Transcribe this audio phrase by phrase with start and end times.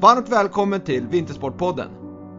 [0.00, 1.88] Varmt välkommen till Vintersportpodden!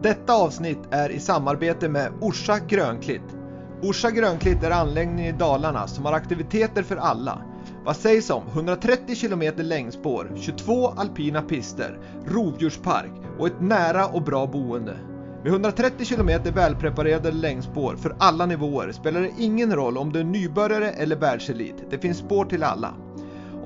[0.02, 3.36] Detta avsnitt är i samarbete med Orsa Grönklitt.
[3.82, 7.42] Orsa Grönklitt är anläggningen i Dalarna som har aktiviteter för alla.
[7.84, 14.46] Vad sägs om 130 km längdspår, 22 alpina pister, rovdjurspark och ett nära och bra
[14.46, 14.96] boende?
[15.42, 20.24] Med 130 km välpreparerade längdspår för alla nivåer spelar det ingen roll om du är
[20.24, 21.76] nybörjare eller världselit.
[21.90, 22.94] Det finns spår till alla.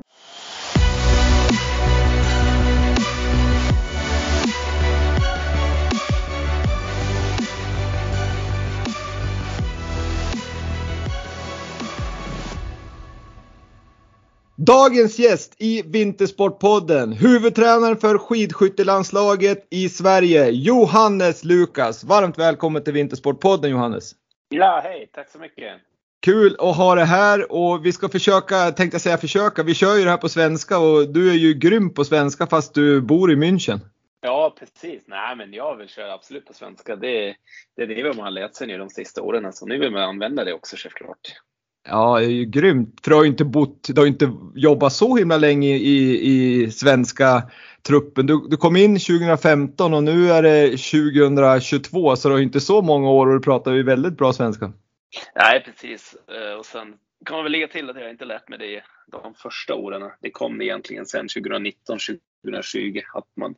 [14.65, 22.03] Dagens gäst i Vintersportpodden, huvudtränaren för skidskyttelandslaget i Sverige, Johannes Lukas.
[22.03, 24.11] Varmt välkommen till Vintersportpodden Johannes.
[24.49, 25.73] Ja, hej, tack så mycket.
[26.21, 29.95] Kul att ha det här och vi ska försöka, tänkte jag säga försöka, vi kör
[29.95, 33.31] ju det här på svenska och du är ju grym på svenska fast du bor
[33.31, 33.79] i München.
[34.21, 35.03] Ja, precis.
[35.07, 36.95] Nej, men jag vill köra absolut på svenska.
[36.95, 37.35] Det,
[37.75, 40.01] det är det man har lärt sig nu de sista åren, så nu vill man
[40.01, 41.41] använda det också självklart.
[41.83, 42.99] Ja, det är ju grymt.
[43.03, 46.71] För du har ju inte bott, du har inte jobbat så himla länge i, i
[46.71, 47.43] svenska
[47.87, 48.25] truppen.
[48.25, 52.81] Du, du kom in 2015 och nu är det 2022 så du har inte så
[52.81, 54.73] många år och du pratar ju väldigt bra svenska.
[55.35, 56.15] Nej, precis.
[56.27, 56.93] Eh, och sen
[57.25, 58.83] kan man väl lägga till att jag inte lärt mig det
[59.21, 60.11] de första åren.
[60.21, 61.97] Det kom egentligen sen 2019,
[62.43, 63.55] 2020 att man,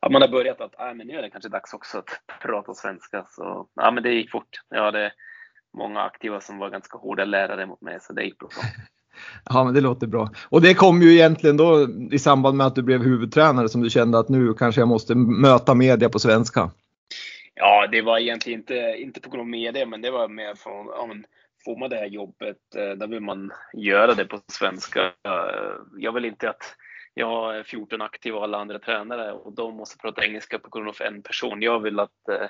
[0.00, 2.74] att man har börjat att äh, men nu är det kanske dags också att prata
[2.74, 3.26] svenska.
[3.28, 4.60] Så ja, men det gick fort.
[4.68, 5.12] Jag hade
[5.76, 8.48] många aktiva som var ganska hårda lärare mot mig så det gick bra.
[9.44, 10.30] Ja, men det låter bra.
[10.48, 13.90] Och det kom ju egentligen då i samband med att du blev huvudtränare som du
[13.90, 16.70] kände att nu kanske jag måste möta media på svenska.
[17.54, 20.86] Ja, det var egentligen inte, inte på grund av media, men det var mer från,
[20.86, 21.24] ja, men,
[21.64, 25.12] får man det här jobbet, eh, då vill man göra det på svenska.
[25.98, 26.62] Jag vill inte att
[27.14, 30.88] jag har 14 aktiva och alla andra tränare och de måste prata engelska på grund
[30.88, 31.62] av en person.
[31.62, 32.46] Jag vill att, eh,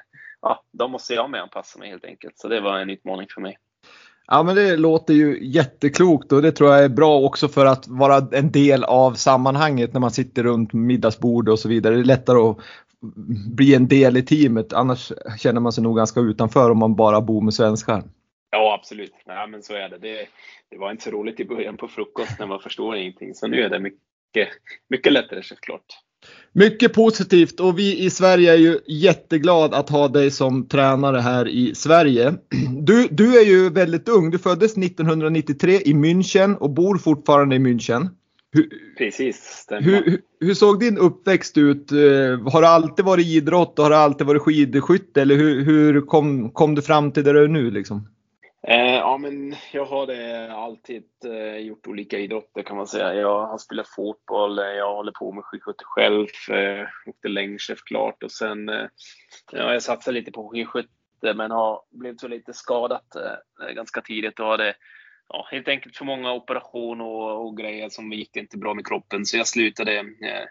[0.49, 2.39] ja, de måste jag med anpassa mig helt enkelt.
[2.39, 3.59] Så det var en utmaning för mig.
[4.27, 7.89] Ja men det låter ju jätteklokt och det tror jag är bra också för att
[7.89, 11.95] vara en del av sammanhanget när man sitter runt middagsbord och så vidare.
[11.95, 12.59] Det är lättare att
[13.57, 17.21] bli en del i teamet annars känner man sig nog ganska utanför om man bara
[17.21, 18.03] bor med svenskar.
[18.51, 19.99] Ja absolut, Nej, men så är det.
[19.99, 20.27] det.
[20.71, 20.79] det.
[20.79, 23.35] var inte så roligt i början på frukost när man förstår ingenting.
[23.35, 24.49] Så nu är det mycket,
[24.89, 25.87] mycket lättare såklart.
[26.53, 31.49] Mycket positivt och vi i Sverige är ju jätteglad att ha dig som tränare här
[31.49, 32.35] i Sverige.
[32.83, 34.31] Du, du är ju väldigt ung.
[34.31, 38.09] Du föddes 1993 i München och bor fortfarande i München.
[38.53, 38.69] Hur,
[38.99, 41.93] Precis, hur, hur, såg din uppväxt ut?
[41.93, 41.99] Eh,
[42.53, 46.51] har det alltid varit idrott och har det alltid varit skidskytte eller hur, hur kom,
[46.51, 48.09] kom du fram till där du är nu liksom?
[48.63, 53.15] Eh, ja, men jag har det alltid eh, gjort olika idrotter kan man säga.
[53.15, 58.23] Jag har spelat fotboll, eh, jag håller på med skidskytte själv, eh, åkte längdskidor klart.
[58.23, 58.87] Och sen eh,
[59.53, 63.17] ja, jag satsade lite på skidskytte men har blivit så lite skadat
[63.75, 64.41] ganska tidigt.
[64.41, 64.75] Och hade
[65.29, 69.27] ja, helt enkelt för många operationer och, och, grejer som gick inte bra med kroppen.
[69.27, 70.47] Så jag slutade eh,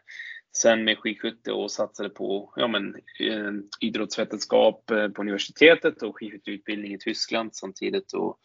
[0.57, 6.93] sen med skidskytte och satsade på ja, men, eh, idrottsvetenskap eh, på universitetet och skidskytteutbildning
[6.93, 8.13] i Tyskland samtidigt.
[8.13, 8.37] Och,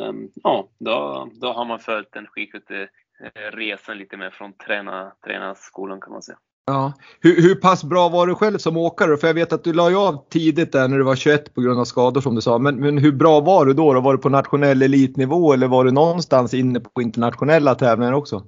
[0.00, 6.12] ehm, ja, då, då har man följt den skidskytteresan lite mer från träna, tränarskolan kan
[6.12, 6.38] man säga.
[6.66, 6.92] Ja.
[7.20, 9.16] Hur, hur pass bra var du själv som åkare?
[9.16, 11.60] För jag vet att du la ju av tidigt där när du var 21 på
[11.60, 12.58] grund av skador som du sa.
[12.58, 14.00] Men, men hur bra var du då, då?
[14.00, 18.44] Var du på nationell elitnivå eller var du någonstans inne på internationella tävlingar också?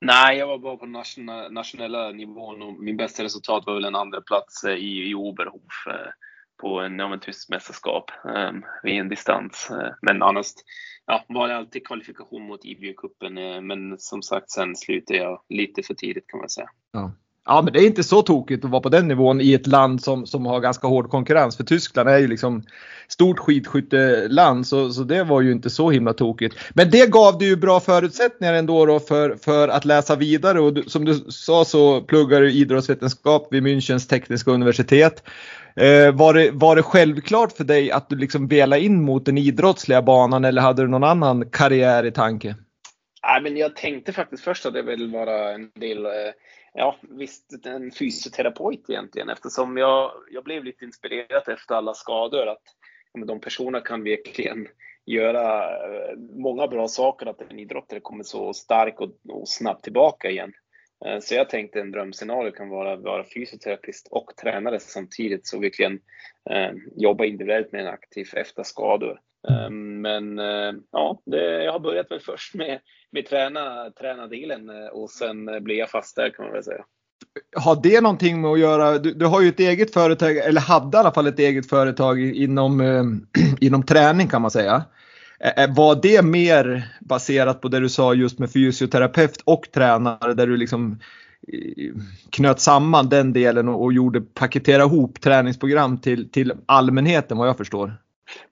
[0.00, 3.94] Nej, jag var bara på nationella, nationella nivån och min bästa resultat var väl en
[3.94, 6.10] andra plats eh, i, i Oberhof eh,
[6.56, 9.70] på en, ja, tyst mästerskap um, vid en distans.
[9.70, 10.46] Eh, men annars
[11.06, 13.60] ja, var det alltid kvalifikation mot IBU-cupen.
[13.60, 16.68] Men som sagt, sen slutade jag lite för tidigt kan man säga.
[16.92, 17.12] Ja.
[17.46, 20.02] Ja, men det är inte så tokigt att vara på den nivån i ett land
[20.02, 21.56] som, som har ganska hård konkurrens.
[21.56, 22.62] För Tyskland är ju liksom
[23.08, 26.56] stort skidskytteland så, så det var ju inte så himla tokigt.
[26.74, 30.74] Men det gav dig ju bra förutsättningar ändå då för, för att läsa vidare och
[30.74, 35.22] du, som du sa så pluggar du idrottsvetenskap vid Münchens tekniska universitet.
[35.76, 39.38] Eh, var, det, var det självklart för dig att du liksom velade in mot den
[39.38, 42.54] idrottsliga banan eller hade du någon annan karriär i tanke?
[43.26, 46.10] Nej, men jag tänkte faktiskt först att det väl vara en del eh
[46.74, 52.62] ja, visst en fysioterapeut egentligen eftersom jag, jag blev lite inspirerad efter alla skador att
[53.26, 54.68] de personerna kan verkligen
[55.06, 60.30] göra eh, många bra saker, att en idrottare kommer så stark och, och snabbt tillbaka
[60.30, 60.52] igen.
[61.06, 65.60] Eh, så jag tänkte en drömscenario kan vara att vara fysioterapeut och tränare samtidigt, så
[65.60, 66.00] verkligen
[66.50, 69.20] eh, jobba individuellt med en aktiv efter skador.
[69.48, 72.80] Eh, men eh, ja, det, jag har börjat väl först med,
[73.10, 76.84] med träna, träna delen eh, och sen blev jag fast där kan man väl säga.
[77.56, 80.96] Har det någonting med att göra, du, du, har ju ett eget företag, eller hade
[80.96, 82.80] i alla fall ett eget företag inom,
[83.60, 84.84] inom träning kan man säga.
[85.68, 90.56] Var det mer baserat på det du sa just med fysioterapeut och tränare där du
[90.56, 90.98] liksom
[92.30, 97.56] knöt samman den delen och, och gjorde paketera ihop träningsprogram till, till allmänheten vad jag
[97.56, 97.92] förstår?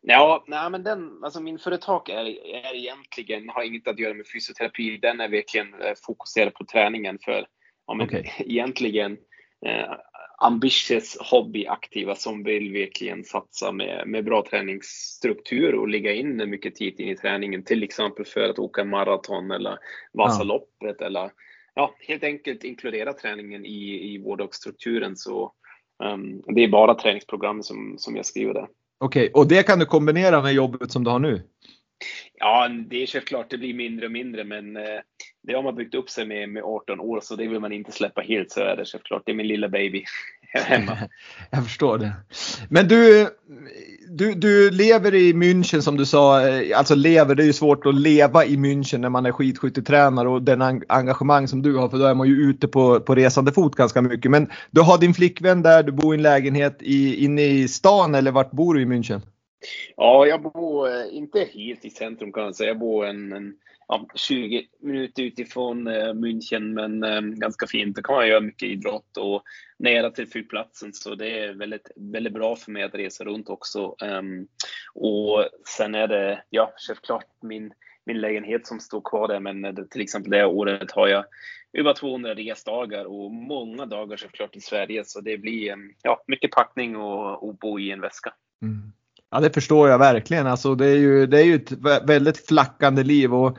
[0.00, 2.24] Ja, nej, men den, alltså min företag är,
[2.54, 4.98] är egentligen, har inget att göra med fysioterapi.
[4.98, 7.46] Den är verkligen eh, fokuserad på träningen för
[7.86, 8.24] ja, men okay.
[8.38, 9.19] egentligen
[9.66, 9.92] eh,
[10.38, 17.00] ambitious hobbyaktiva som vill verkligen satsa med, med bra träningsstruktur och lägga in mycket tid
[17.00, 17.64] in i träningen.
[17.64, 19.78] Till exempel för att åka maraton eller
[20.12, 21.06] Vasaloppet ja.
[21.06, 21.30] eller
[21.74, 25.16] ja, helt enkelt inkludera träningen i, i vardagsstrukturen.
[25.16, 25.52] Så
[26.04, 28.69] um, det är bara träningsprogram som, som jag skriver där.
[29.02, 29.40] Okej, okay.
[29.40, 31.43] och det kan du kombinera med jobbet som du har nu?
[32.34, 35.00] Ja, det är självklart, det blir mindre och mindre, men eh,
[35.43, 37.93] det har man byggt upp sig med, med 18 år, så det vill man inte
[37.93, 39.22] släppa helt, så är det självklart.
[39.26, 40.04] Det är min lilla baby
[40.60, 40.99] hemma.
[41.50, 42.12] Jag förstår det.
[42.69, 43.28] Men du,
[44.08, 47.87] du, du lever i München som du sa, eh, alltså lever, det är ju svårt
[47.87, 51.99] att leva i München när man är skidskyttetränare och den engagemang som du har, för
[51.99, 54.31] då är man ju ute på, på resande fot ganska mycket.
[54.31, 58.14] Men du har din flickvän där, du bor i en lägenhet i, inne i stan
[58.14, 59.20] eller vart bor du i München?
[59.96, 62.69] Ja, jag bor eh, inte helt i centrum kan man säga.
[62.69, 63.55] Jag bor en, en
[63.92, 67.96] ja, 20 minuter utifrån eh, München, men eh, ganska fint.
[67.96, 69.42] Då kan man göra mycket idrott och
[69.78, 73.96] nära till flygplatsen, så det är väldigt, väldigt bra för mig att resa runt också.
[74.02, 74.46] Um,
[74.94, 75.48] och
[75.78, 77.72] sen är det, ja, självklart min,
[78.06, 81.24] min lägenhet som står kvar där, men det, till exempel det året har jag
[81.72, 86.50] över 200 resdagar och många dagar självklart i Sverige, så det blir ehm, ja, mycket
[86.50, 88.32] packning och, och bo i en väska.
[88.62, 88.93] Mm.
[89.31, 90.46] Ja det förstår jag verkligen.
[90.46, 91.72] Alltså, det, är ju, det är ju ett
[92.08, 93.58] väldigt flackande liv och,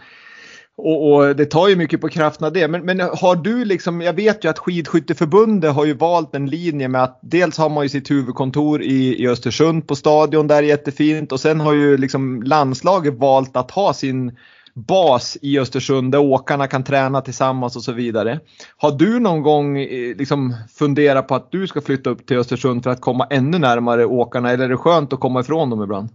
[0.77, 2.68] och, och det tar ju mycket på krafterna det.
[2.68, 6.88] Men, men, har du liksom, jag vet ju att Skidskytteförbundet har ju valt en linje
[6.88, 11.32] med att dels har man ju sitt huvudkontor i, i Östersund på stadion där jättefint
[11.32, 14.38] och sen har ju liksom landslaget valt att ha sin
[14.75, 18.39] bas i Östersund där åkarna kan träna tillsammans och så vidare.
[18.77, 22.84] Har du någon gång eh, liksom funderat på att du ska flytta upp till Östersund
[22.84, 26.10] för att komma ännu närmare åkarna eller är det skönt att komma ifrån dem ibland?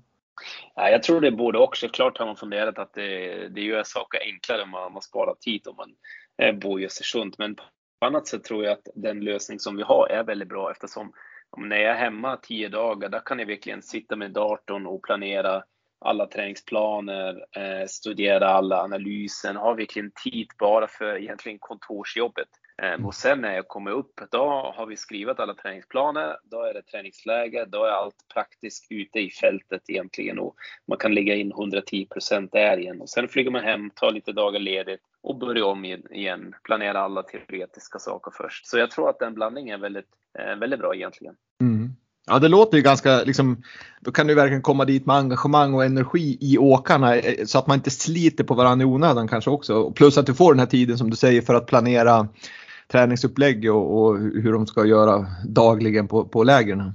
[0.75, 1.89] Jag tror det borde också.
[1.89, 5.69] Klart har man funderat att det, det gör saker enklare om man, man sparar tid
[5.69, 5.95] om man
[6.43, 7.35] eh, bor i Östersund.
[7.39, 10.71] Men på annat sätt tror jag att den lösning som vi har är väldigt bra
[10.71, 11.13] eftersom
[11.57, 15.63] när jag är hemma tio dagar, där kan jag verkligen sitta med datorn och planera
[16.01, 22.49] alla träningsplaner, eh, studera alla analyser, har verkligen tid bara för egentligen kontorsjobbet.
[22.83, 26.75] Eh, och sen när jag kommer upp, då har vi skrivit alla träningsplaner, då är
[26.75, 30.55] det träningsläge, då är allt praktiskt ute i fältet egentligen och
[30.89, 33.01] man kan lägga in 110% där igen.
[33.01, 37.23] Och sen flyger man hem, tar lite dagar ledigt och börjar om igen, planera alla
[37.23, 38.67] teoretiska saker först.
[38.67, 41.35] Så jag tror att den blandningen är väldigt, eh, väldigt bra egentligen.
[41.61, 41.91] Mm.
[42.27, 43.63] Ja det låter ju ganska, liksom,
[44.01, 47.67] då kan du verkligen komma dit med engagemang och energi i åkarna eh, så att
[47.67, 49.91] man inte sliter på varandra i onödan kanske också.
[49.91, 52.29] Plus att du får den här tiden som du säger för att planera
[52.93, 56.93] träningsupplägg och, och hur de ska göra dagligen på, på lägren.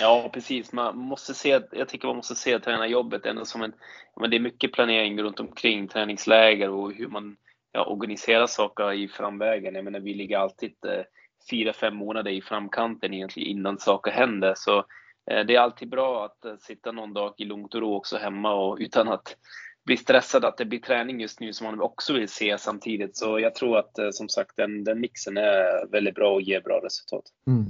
[0.00, 0.72] Ja, precis.
[0.72, 3.72] Man måste se, jag tycker man måste se tränarjobbet ändå som en...
[4.20, 7.36] Men det är mycket planering runt omkring träningsläger och hur man
[7.72, 9.74] ja, organiserar saker i framvägen.
[9.74, 11.04] Jag menar, vi ligger alltid eh,
[11.50, 14.54] fyra, fem månader i framkanten egentligen innan saker händer.
[14.56, 14.78] Så
[15.30, 18.16] eh, det är alltid bra att eh, sitta någon dag i lugnt och ro också
[18.16, 19.36] hemma och utan att
[19.90, 23.16] blir stressad att det blir träning just nu som man också vill se samtidigt.
[23.16, 26.60] Så jag tror att eh, som sagt den, den mixen är väldigt bra och ger
[26.60, 27.24] bra resultat.
[27.46, 27.64] Mm.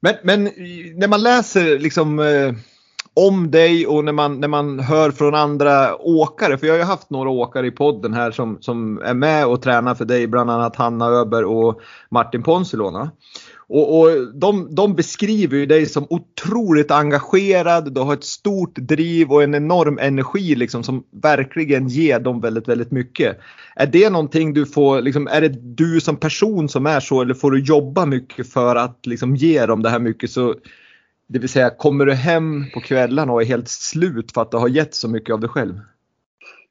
[0.00, 0.44] Men, men
[0.98, 2.52] när man läser liksom eh,
[3.14, 6.84] om dig och när man, när man hör från andra åkare, för jag har ju
[6.84, 10.50] haft några åkare i podden här som, som är med och tränar för dig, bland
[10.50, 13.10] annat Hanna Öber och Martin Ponsilona.
[13.74, 19.32] Och, och de, de, beskriver ju dig som otroligt engagerad, du har ett stort driv
[19.32, 23.38] och en enorm energi liksom som verkligen ger dem väldigt, väldigt mycket.
[23.76, 27.34] Är det någonting du får, liksom, är det du som person som är så eller
[27.34, 30.30] får du jobba mycket för att liksom ge dem det här mycket?
[30.30, 30.54] Så,
[31.26, 34.56] det vill säga, kommer du hem på kvällarna och är helt slut för att du
[34.56, 35.74] har gett så mycket av dig själv?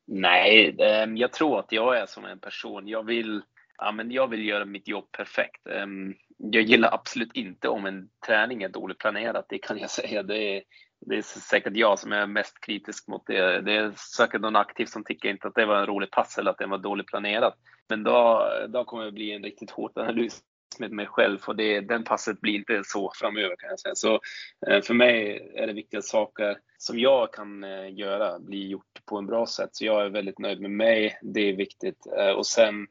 [0.08, 2.88] Nej, ehm, jag tror att jag är som en person.
[2.88, 3.42] Jag vill,
[3.82, 5.68] ja, men jag vill göra mitt jobb perfekt.
[5.68, 10.24] Ehm, jag gillar absolut inte om en träning är dåligt planerad, det kan jag säga.
[10.24, 10.64] Det är,
[11.00, 13.62] det är säkert jag som är mest kritisk mot det.
[13.62, 16.52] Det är säkert någon aktiv som tycker inte att det var en rolig pass eller
[16.52, 17.56] att det var dåligt planerat.
[17.90, 20.42] Men då, då kommer det bli en riktigt hård analys
[20.80, 23.96] med mig själv och det, den passet blir inte så framöver kan jag säga.
[23.96, 24.20] Så
[24.68, 29.18] eh, för mig är det viktiga saker som jag kan eh, göra bli gjort på
[29.18, 29.70] en bra sätt.
[29.72, 31.20] Så jag är väldigt nöjd med mig.
[31.22, 32.08] Det är viktigt.
[32.18, 32.88] Eh, och sen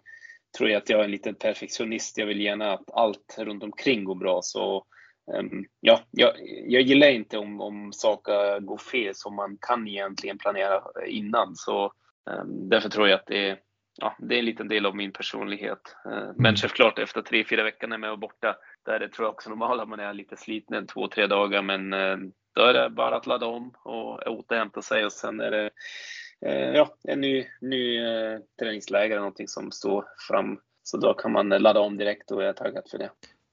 [0.58, 2.18] tror jag att jag är en liten perfektionist.
[2.18, 4.40] Jag vill gärna att allt runt omkring går bra.
[4.42, 4.84] Så
[5.38, 6.32] um, ja, jag,
[6.66, 11.56] jag gillar inte om, om saker går fel som man kan egentligen planera innan.
[11.56, 11.84] Så
[12.30, 13.58] um, därför tror jag att det är,
[13.96, 15.96] ja, det är en liten del av min personlighet.
[16.06, 16.56] Uh, men mm.
[16.56, 19.50] självklart efter tre, fyra veckor när jag är borta, där är det tror jag också
[19.50, 21.62] normalt att man är lite sliten två, tre dagar.
[21.62, 22.18] Men uh,
[22.54, 25.70] då är det bara att ladda om och återhämta sig och sen är det Eh,
[26.48, 30.58] ja, en ny, ny eh, träningsläger eller någonting som står fram.
[30.82, 33.10] Så då kan man ladda om direkt och jag är taggad för det.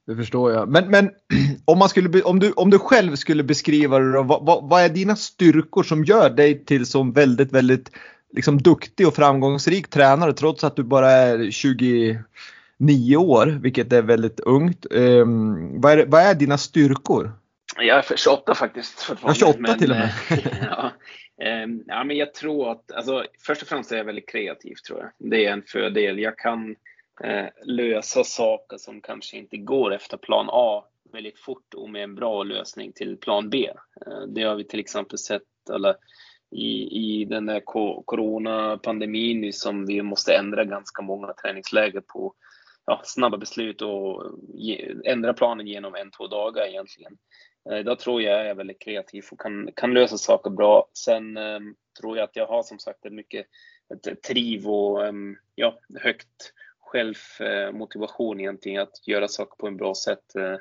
[0.07, 0.69] Det förstår jag.
[0.69, 1.11] Men, men
[1.65, 4.89] om, man skulle, om, du, om du själv skulle beskriva det, vad, vad, vad är
[4.89, 7.91] dina styrkor som gör dig till som väldigt, väldigt
[8.33, 14.39] liksom, duktig och framgångsrik tränare trots att du bara är 29 år, vilket är väldigt
[14.39, 14.85] ungt.
[14.91, 17.31] Um, vad, är, vad är dina styrkor?
[17.77, 19.11] Jag är 28 faktiskt.
[19.23, 20.11] Ja, 28 men, till och med.
[20.61, 24.29] ja, Ehm, Ehm, ja, men jag tror att, alltså, först och främst är jag väldigt
[24.29, 25.31] kreativ tror jag.
[25.31, 26.19] Det är en fördel.
[26.19, 26.75] Jag kan
[27.23, 32.15] eh, lösa saker som kanske inte går efter plan A väldigt fort och med en
[32.15, 33.69] bra lösning till plan B.
[34.05, 35.95] Eh, det har vi till exempel sett eller,
[36.51, 37.61] i, i den där
[38.05, 42.33] coronapandemin som vi måste ändra ganska många träningsläger på
[42.85, 47.17] ja, snabba beslut och ge, ändra planen genom en, två dagar egentligen.
[47.71, 50.89] Eh, då tror jag jag är väldigt kreativ och kan, kan lösa saker bra.
[50.93, 53.45] Sen um, tror jag att jag har som sagt ett mycket
[53.93, 60.33] ett triv och um, ja, högt självmotivation egentligen att göra saker på en bra sätt.
[60.37, 60.57] Uh,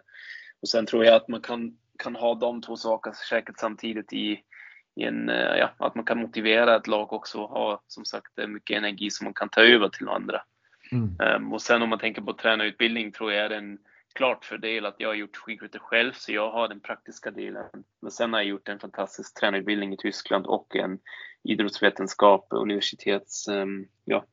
[0.63, 4.41] och sen tror jag att man kan, kan ha de två sakerna säkert samtidigt i,
[4.97, 8.33] i en, uh, ja, att man kan motivera ett lag också och ha som sagt
[8.49, 10.43] mycket energi som man kan ta över till andra.
[10.93, 11.37] Mm.
[11.37, 13.79] Um, och sen om man tänker på tränarutbildning tror jag är en
[14.17, 17.65] klart fördel att jag har gjort skidskytte själv, så jag har den praktiska delen.
[18.03, 20.99] Men sen har jag gjort en fantastisk tränarutbildning i Tyskland och en
[21.43, 24.25] idrottsvetenskap universitetsutbildning ehm, ja,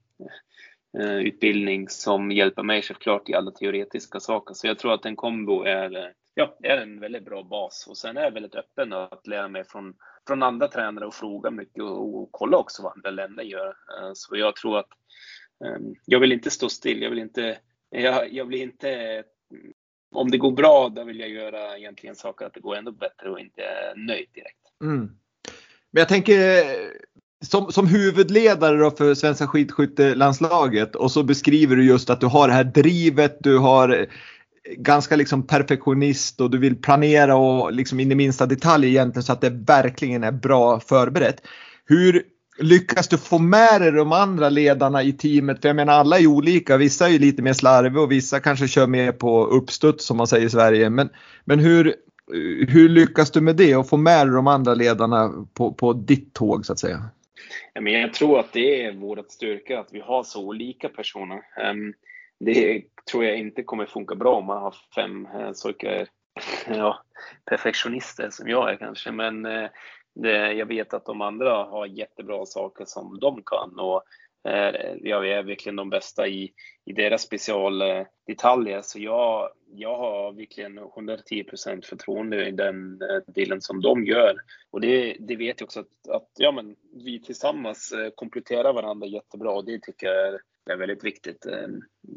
[1.00, 4.54] eh, utbildning som hjälper mig självklart i alla teoretiska saker.
[4.54, 7.86] Så jag tror att en kombo är, eh, ja, är en väldigt bra bas.
[7.90, 9.94] Och sen är jag väldigt öppen att lära mig från,
[10.28, 13.68] från andra tränare och fråga mycket och, och kolla också vad andra länder gör.
[13.70, 14.90] Eh, så jag tror att
[15.66, 17.02] um, jag vill inte stå still.
[17.02, 17.58] Jag vill inte
[17.90, 19.24] jag, jag blir inte
[20.14, 23.30] om det går bra, då vill jag göra egentligen saker att det går ännu bättre
[23.30, 24.82] och inte är nöjd direkt.
[24.84, 25.12] Mm.
[25.92, 26.64] Men jag tänker
[27.46, 32.48] som, som huvudledare då för svenska skidskyttelandslaget och så beskriver du just att du har
[32.48, 34.08] det här drivet, du har
[34.78, 39.34] ganska liksom perfektionist och du vill planera och liksom in i minsta detalj egentligen så
[39.34, 41.42] att det verkligen är bra förberett.
[41.86, 42.24] Hur,
[42.58, 45.62] lyckas du få med dig de andra ledarna i teamet?
[45.62, 48.68] För jag menar alla är olika, vissa är ju lite mer slarviga och vissa kanske
[48.68, 50.90] kör mer på uppstuds som man säger i Sverige.
[50.90, 51.10] Men,
[51.46, 51.96] men hur,
[52.68, 56.34] hur lyckas du med det och få med dig de andra ledarna på, på ditt
[56.34, 57.04] tåg så att säga?
[57.80, 61.42] Men jag tror att det är vår styrka att vi har så olika personer.
[61.58, 61.94] Ehm,
[62.40, 65.74] det tror jag inte kommer funka bra om man har fem eh, så
[66.68, 67.04] ja,
[67.46, 69.12] perfektionister som jag är kanske.
[69.12, 69.70] Men eh,
[70.14, 74.04] det, jag vet att de andra har jättebra saker som de kan och
[74.50, 76.54] eh, jag är verkligen de bästa i,
[76.86, 78.82] i deras specialdetaljer.
[78.82, 84.36] Så jag, jag har verkligen 110% förtroende i den eh, delen som de gör.
[84.72, 89.08] Och det, det vet jag också att, att ja, men vi tillsammans eh, kompletterar varandra
[89.08, 90.40] jättebra och det tycker jag är,
[90.70, 91.46] är väldigt viktigt.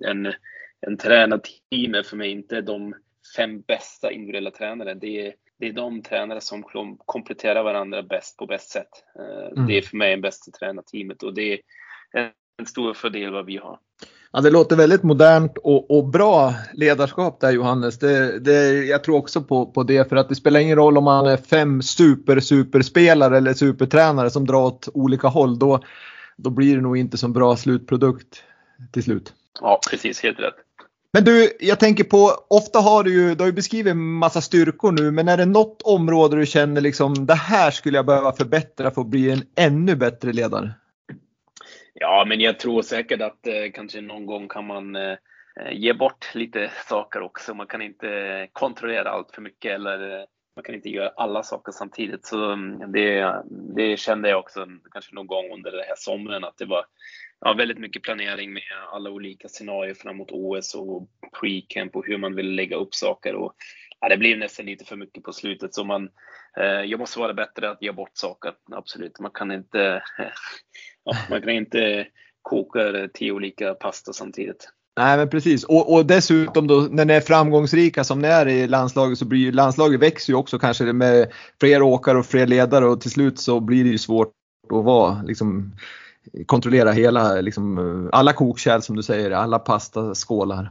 [0.04, 0.32] En,
[0.80, 2.94] en tränarteam är för mig inte de
[3.36, 4.94] fem bästa individuella tränare.
[4.94, 6.62] Det är, det är de tränare som
[7.06, 8.88] kompletterar varandra bäst på bäst sätt.
[9.18, 9.66] Eh, mm.
[9.66, 11.60] Det är för mig en bästa tränarteamet och det är
[12.58, 13.78] en stor fördel vad vi har.
[14.32, 17.98] Ja, det låter väldigt modernt och, och bra ledarskap där Johannes.
[17.98, 21.04] Det, det, jag tror också på, på det för att det spelar ingen roll om
[21.04, 25.58] man är fem super superspelare eller supertränare som drar åt olika håll.
[25.58, 25.80] Då,
[26.36, 28.42] då blir det nog inte så bra slutprodukt
[28.92, 29.32] till slut.
[29.60, 30.22] Ja, precis.
[30.22, 30.65] Helt rätt.
[31.12, 34.92] Men du, jag tänker på, ofta har du ju, du har ju beskrivit massa styrkor
[34.92, 38.90] nu, men är det något område du känner liksom, det här skulle jag behöva förbättra
[38.90, 40.70] för att bli en ännu bättre ledare?
[41.94, 45.16] Ja, men jag tror säkert att eh, kanske någon gång kan man eh,
[45.72, 47.54] ge bort lite saker också.
[47.54, 50.24] Man kan inte eh, kontrollera allt för mycket eller eh,
[50.56, 52.26] man kan inte göra alla saker samtidigt.
[52.26, 53.42] Så mm, det,
[53.76, 56.86] det kände jag också kanske någon gång under den här sommaren att det var
[57.40, 61.08] ja, väldigt mycket planering med alla olika scenarier framåt OS och
[61.40, 63.34] pre-camp och hur man vill lägga upp saker.
[63.34, 63.54] Och,
[64.00, 66.10] ja, det blev nästan lite för mycket på slutet så man,
[66.56, 68.52] eh, jag måste vara bättre att ge bort saker.
[68.72, 70.02] Absolut, man kan inte,
[71.04, 72.06] ja, man kan inte
[72.42, 74.68] koka tio olika pasta samtidigt.
[74.96, 78.66] Nej men precis och, och dessutom då när ni är framgångsrika som ni är i
[78.66, 82.86] landslaget så blir ju landslaget växer ju också kanske med fler åkare och fler ledare
[82.86, 84.32] och till slut så blir det ju svårt
[84.72, 85.72] att vara liksom
[86.46, 90.70] kontrollera hela, liksom, alla kokkärl som du säger, alla pastaskålar.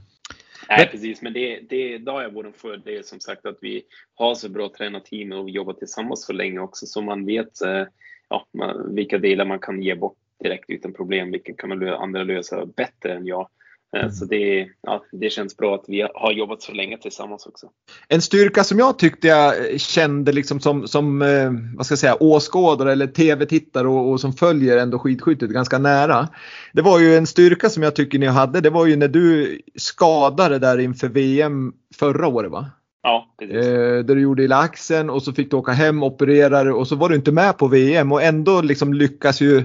[0.69, 3.83] Nej precis, men det, det, det har för det är som sagt att vi
[4.15, 7.83] har så bra tränarteam och jobbat tillsammans så länge också så man vet eh,
[8.29, 8.45] ja,
[8.89, 13.25] vilka delar man kan ge bort direkt utan problem, vilka kan andra lösa bättre än
[13.25, 13.47] jag.
[13.95, 14.11] Eh, mm.
[14.11, 17.67] Så det, ja, det känns bra att vi har jobbat så länge tillsammans också.
[18.07, 22.15] En styrka som jag tyckte jag kände liksom som, som eh, vad ska jag säga,
[22.19, 26.27] åskådare eller tv-tittare och, och, som följer ändå skidskyttet ganska nära.
[26.73, 28.61] Det var ju en styrka som jag tycker ni hade.
[28.61, 32.71] Det var ju när du skadade där inför VM förra året va?
[33.03, 33.55] Ja, precis.
[33.55, 36.95] Eh, där du gjorde illa axeln och så fick du åka hem, operera och så
[36.95, 39.63] var du inte med på VM och ändå liksom lyckas ju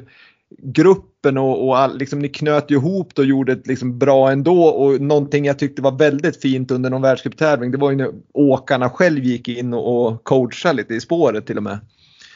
[0.59, 5.01] gruppen och, och all, liksom, ni knöt ihop och gjorde ett liksom bra ändå och
[5.01, 9.25] någonting jag tyckte var väldigt fint under någon världscuptävling det var ju när åkarna själv
[9.25, 11.79] gick in och, och coachade lite i spåret till och med.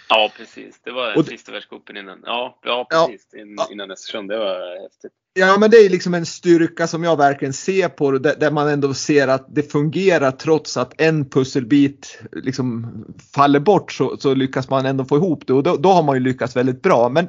[0.09, 2.22] Ja precis, det var och, sista världscupen innan.
[2.24, 4.29] Ja, ja precis, ja, In, innan Östersund.
[4.29, 5.12] Det var häftigt.
[5.35, 8.68] Ja men det är liksom en styrka som jag verkligen ser på där, där man
[8.68, 12.87] ändå ser att det fungerar trots att en pusselbit liksom
[13.35, 16.16] faller bort så, så lyckas man ändå få ihop det och då, då har man
[16.16, 17.09] ju lyckats väldigt bra.
[17.09, 17.29] Men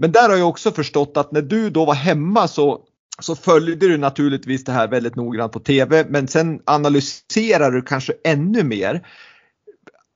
[0.00, 2.80] men där har jag också förstått att när du då var hemma så,
[3.18, 8.12] så följde du naturligtvis det här väldigt noggrant på TV men sen analyserar du kanske
[8.24, 9.06] ännu mer.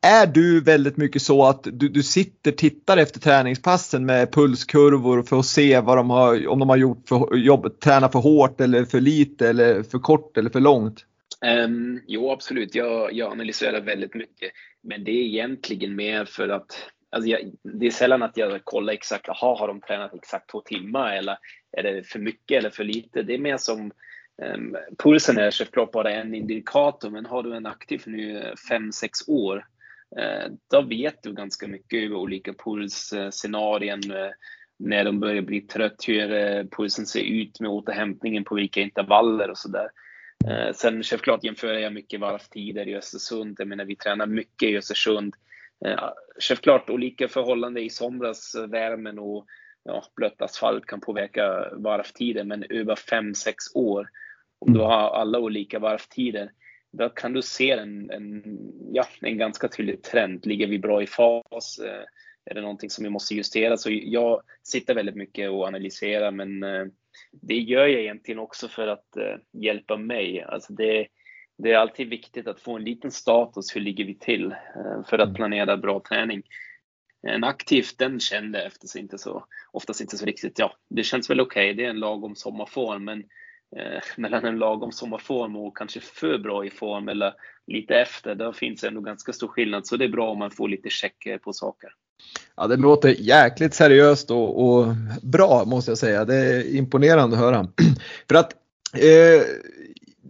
[0.07, 5.38] Är du väldigt mycket så att du, du sitter tittar efter träningspassen med pulskurvor för
[5.38, 8.85] att se vad de har, om de har gjort för jobb, tränat för hårt eller
[8.85, 11.05] för lite eller för kort eller för långt?
[11.64, 14.51] Um, jo absolut, jag, jag analyserar väldigt mycket.
[14.83, 16.79] Men det är egentligen mer för att
[17.14, 20.61] Alltså jag, det är sällan att jag kollar exakt, aha, har de tränat exakt två
[20.61, 21.38] timmar eller
[21.77, 23.22] är det för mycket eller för lite?
[23.22, 23.92] Det är mer som
[24.42, 29.57] um, pulsen är självklart bara en indikator, men har du en aktiv nu 5-6 år,
[30.20, 34.31] uh, då vet du ganska mycket över olika pulsscenarion, uh, eh,
[34.79, 39.50] när de börjar bli trött, hur uh, pulsen ser ut med återhämtningen på vilka intervaller
[39.50, 39.88] och sådär.
[40.74, 43.57] Sen självklart jämför jag mycket varvtider i Östersund.
[43.59, 45.35] Jag menar, vi tränar mycket i Östersund.
[45.84, 46.10] Eh,
[46.40, 49.46] självklart olika förhållanden i somras, eh, värmen och
[49.84, 54.08] ja, blött asfalt kan påverka varvtiden, men över 5-6 år,
[54.58, 54.90] om du mm.
[54.90, 56.50] har alla olika varvtider,
[56.92, 58.42] då kan du se en, en,
[58.92, 60.46] ja, en ganska tydlig trend.
[60.46, 61.78] Ligger vi bra i fas?
[61.78, 62.04] Eh,
[62.44, 63.76] är det någonting som vi måste justera?
[63.76, 66.60] Så jag sitter väldigt mycket och analyserar, men
[67.32, 69.16] det gör jag egentligen också för att
[69.52, 70.42] hjälpa mig.
[70.42, 71.06] Alltså det,
[71.59, 75.19] det är alltid viktigt att få en liten status, hur ligger vi till, eh, för
[75.19, 75.35] att mm.
[75.35, 76.43] planera bra träning.
[77.27, 81.40] En aktiv, den kände efter inte så, oftast inte så riktigt, ja, det känns väl
[81.40, 83.19] okej, okay, det är en lagom sommarform, men
[83.77, 87.35] eh, mellan en lagom sommarform och kanske för bra i form eller
[87.67, 90.69] lite efter, där finns ändå ganska stor skillnad, så det är bra om man får
[90.69, 91.90] lite check på saker.
[92.57, 94.87] Ja, det låter jäkligt seriöst och, och
[95.23, 96.25] bra måste jag säga.
[96.25, 97.69] Det är imponerande att höra.
[98.29, 98.53] För att
[98.95, 99.43] eh,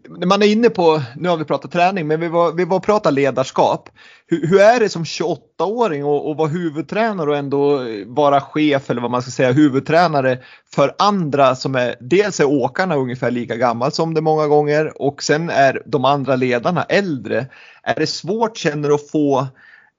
[0.09, 2.83] man är inne på, nu har vi pratat träning, men vi var, vi var och
[2.83, 3.88] pratade ledarskap.
[4.27, 9.03] Hur, hur är det som 28-åring och, och vara huvudtränare och ändå vara chef eller
[9.03, 10.38] vad man ska säga, huvudtränare
[10.75, 15.23] för andra som är, dels är åkarna ungefär lika gammal som det många gånger och
[15.23, 17.47] sen är de andra ledarna äldre.
[17.83, 19.47] Är det svårt känner du att få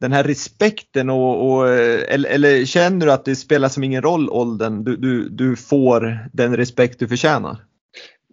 [0.02, 4.30] den här respekten och, och eller, eller, känner du att det spelar som ingen roll
[4.30, 4.84] åldern?
[4.84, 7.58] Du, du, du får den respekt du förtjänar?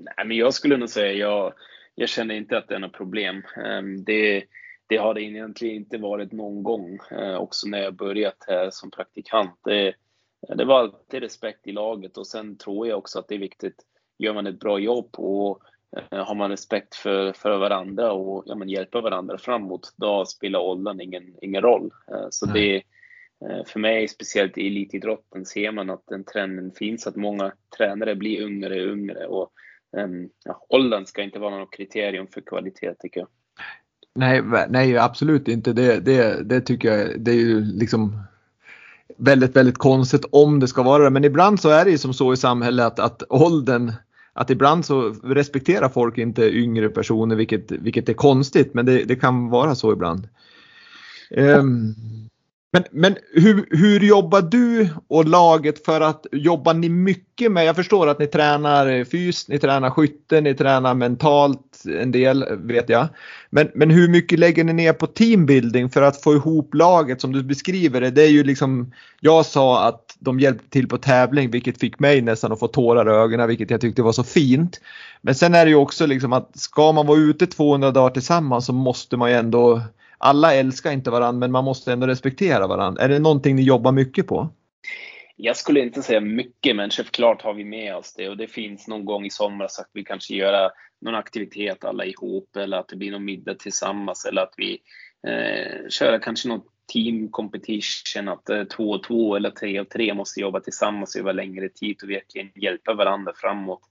[0.03, 1.53] Nej, men jag skulle nog säga jag,
[1.95, 3.43] jag känner inte att det är något problem.
[3.65, 4.45] Ehm, det,
[4.87, 8.91] det har det egentligen inte varit någon gång, eh, också när jag börjat här som
[8.91, 9.61] praktikant.
[9.65, 9.95] Det,
[10.57, 13.77] det var alltid respekt i laget och sen tror jag också att det är viktigt.
[14.19, 15.63] Gör man ett bra jobb och
[16.11, 20.61] eh, har man respekt för, för varandra och ja, men hjälper varandra framåt, då spelar
[20.61, 21.91] åldern ingen, ingen roll.
[22.11, 22.83] Eh, så det,
[23.67, 28.41] för mig, speciellt i elitidrotten, ser man att den trenden finns, att många tränare blir
[28.41, 29.27] yngre och yngre.
[29.27, 29.53] Och
[29.97, 33.29] Ehm, ja, åldern ska inte vara något kriterium för kvalitet tycker jag.
[34.15, 35.73] Nej, nej absolut inte.
[35.73, 38.23] Det, det, det tycker jag det är ju liksom
[39.17, 41.11] väldigt, väldigt konstigt om det ska vara det.
[41.11, 43.93] Men ibland så är det ju som så i samhället att, att åldern
[44.33, 49.17] att ibland så respekterar folk inte yngre personer vilket, vilket är konstigt men det, det
[49.17, 50.29] kan vara så ibland.
[51.31, 51.95] Um,
[52.73, 57.77] men, men hur, hur jobbar du och laget för att jobbar ni mycket med, jag
[57.77, 63.09] förstår att ni tränar fys, ni tränar skytte, ni tränar mentalt en del vet jag.
[63.51, 67.33] Men, men hur mycket lägger ni ner på teambuilding för att få ihop laget som
[67.33, 68.11] du beskriver det?
[68.11, 72.21] Det är ju liksom, jag sa att de hjälpte till på tävling vilket fick mig
[72.21, 74.81] nästan att få tårar i ögonen vilket jag tyckte var så fint.
[75.21, 78.67] Men sen är det ju också liksom att ska man vara ute 200 dagar tillsammans
[78.67, 79.83] så måste man ju ändå
[80.23, 83.03] alla älskar inte varandra men man måste ändå respektera varandra.
[83.03, 84.49] Är det någonting ni jobbar mycket på?
[85.37, 88.89] Jag skulle inte säga mycket, men självklart har vi med oss det och det finns
[88.89, 92.97] någon gång i somras att vi kanske gör någon aktivitet alla ihop eller att det
[92.97, 94.79] blir någon middag tillsammans eller att vi
[95.27, 100.15] eh, kör kanske någon team competition, att eh, två och två eller tre och tre
[100.15, 103.83] måste jobba tillsammans över längre tid och verkligen hjälpa varandra framåt.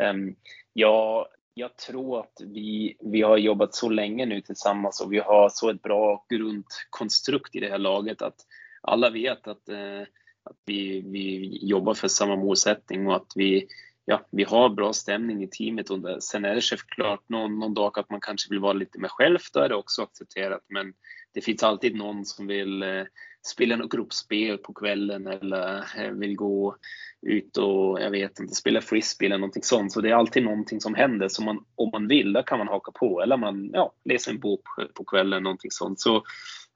[0.00, 0.34] Ehm, um,
[0.72, 5.48] jag jag tror att vi, vi har jobbat så länge nu tillsammans och vi har
[5.48, 8.46] så ett bra grundkonstrukt i det här laget att
[8.82, 10.00] alla vet att, eh,
[10.42, 13.66] att vi, vi jobbar för samma målsättning och att vi,
[14.04, 15.90] ja, vi har bra stämning i teamet.
[15.90, 19.08] Och sen är det självklart någon, någon dag att man kanske vill vara lite mer
[19.08, 20.64] själv, då är det också accepterat.
[20.68, 20.92] Men
[21.34, 23.04] det finns alltid någon som vill eh,
[23.46, 26.76] spela något gruppspel på kvällen eller eh, vill gå
[27.22, 29.92] ut och jag vet inte, spela frisbee eller någonting sånt.
[29.92, 31.28] Så det är alltid någonting som händer.
[31.28, 33.22] Så man, om man vill, då kan man haka på.
[33.22, 34.62] Eller man ja, läser en bok
[34.94, 36.00] på kvällen, någonting sånt.
[36.00, 36.16] Så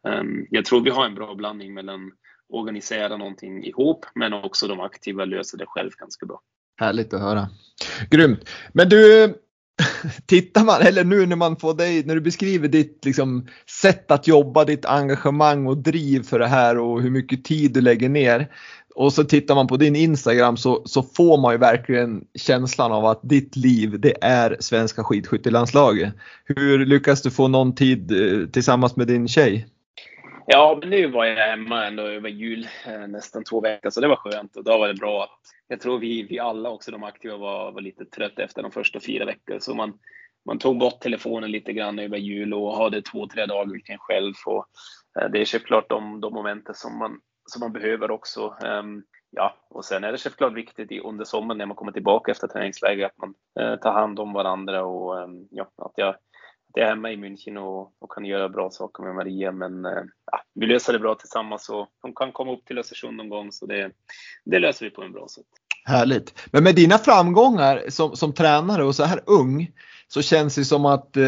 [0.09, 2.13] um, jag tror vi har en bra blandning mellan
[2.49, 6.41] organisera någonting ihop, men också de aktiva löser det själv ganska bra.
[6.77, 7.49] Härligt att höra.
[8.11, 8.51] Grymt.
[8.73, 9.35] Men du,
[10.27, 13.47] tittar man, eller nu när man får dig, när du beskriver ditt liksom,
[13.83, 17.81] sätt att jobba, ditt engagemang och driv för det här och hur mycket tid du
[17.81, 18.49] lägger ner
[18.95, 23.07] och så tittar man på din Instagram så, så får man ju verkligen känslan av
[23.07, 26.15] att ditt liv det är svenska skidskyttelandslaget.
[26.45, 29.67] Hur lyckas du få någon tid eh, tillsammans med din tjej?
[30.47, 34.09] Ja, men nu var jag hemma ändå över jul, eh, nästan två veckor, så det
[34.09, 35.25] var skönt och då var det bra.
[35.25, 38.71] att Jag tror vi, vi alla också, de aktiva, var, var lite trötta efter de
[38.71, 39.99] första fyra veckorna, så man,
[40.47, 44.35] man tog bort telefonen lite grann över jul och hade två, tre dagar själv.
[44.47, 44.67] Och,
[45.21, 48.57] eh, det är självklart de, de momenten som man som man behöver också.
[48.65, 52.49] Ehm, ja, och sen är det självklart viktigt under sommaren när man kommer tillbaka efter
[52.49, 56.15] träningsläger att man eh, tar hand om varandra och ehm, ja, att jag,
[56.75, 59.53] det jag är hemma i München och, och kan göra bra saker med Maria.
[59.53, 63.17] Men eh, ja, vi löser det bra tillsammans och hon kan komma upp till Östersund
[63.17, 63.91] någon gång så det,
[64.45, 65.45] det löser vi på en bra sätt.
[65.85, 66.49] Härligt.
[66.53, 69.71] Men med dina framgångar som, som tränare och så här ung
[70.09, 71.25] så känns det som att eh,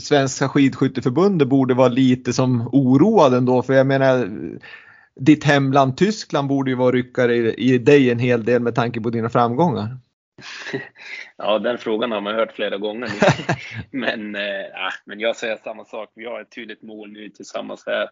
[0.00, 3.62] Svenska skidskytteförbundet borde vara lite som oroad ändå.
[3.62, 4.30] För jag menar
[5.20, 9.00] ditt hemland Tyskland borde ju vara ryckare i, i dig en hel del med tanke
[9.00, 9.96] på dina framgångar.
[11.36, 13.08] Ja, den frågan har man hört flera gånger.
[13.90, 16.12] men, äh, men jag säger samma sak.
[16.14, 18.10] Vi har ett tydligt mål nu tillsammans här.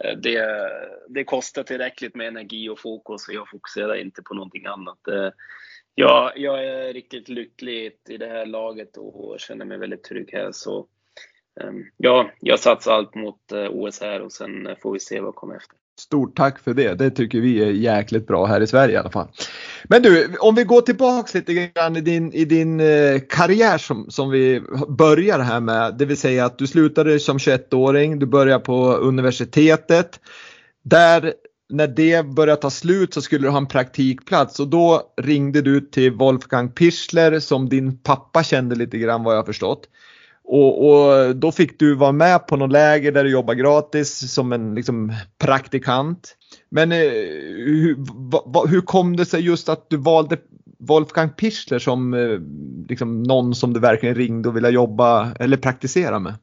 [0.00, 0.70] Eh, det,
[1.08, 5.08] det kostar tillräckligt med energi och fokus och jag fokuserar inte på någonting annat.
[5.08, 5.30] Eh,
[5.94, 10.52] jag, jag är riktigt lycklig i det här laget och känner mig väldigt trygg här.
[10.52, 10.86] Så
[11.60, 15.56] ehm, ja, jag satsar allt mot OS här och sen får vi se vad kommer
[15.56, 15.76] efter.
[16.02, 16.94] Stort tack för det.
[16.94, 19.28] Det tycker vi är jäkligt bra här i Sverige i alla fall.
[19.84, 24.10] Men du, om vi går tillbaks lite grann i din, i din eh, karriär som,
[24.10, 25.94] som vi börjar här med.
[25.98, 30.20] Det vill säga att du slutade som 21-åring, du började på universitetet.
[30.84, 31.32] Där
[31.68, 35.80] när det började ta slut så skulle du ha en praktikplats och då ringde du
[35.80, 39.88] till Wolfgang Pichler som din pappa kände lite grann vad jag förstått.
[40.44, 44.52] Och, och, då fick du vara med på något läger där du jobbade gratis som
[44.52, 46.36] en liksom, praktikant.
[46.70, 47.96] Men eh, hur,
[48.52, 50.36] va, hur kom det sig just att du valde
[50.78, 52.40] Wolfgang Pichler som eh,
[52.88, 56.34] liksom, någon som du verkligen ringde och ville jobba eller praktisera med?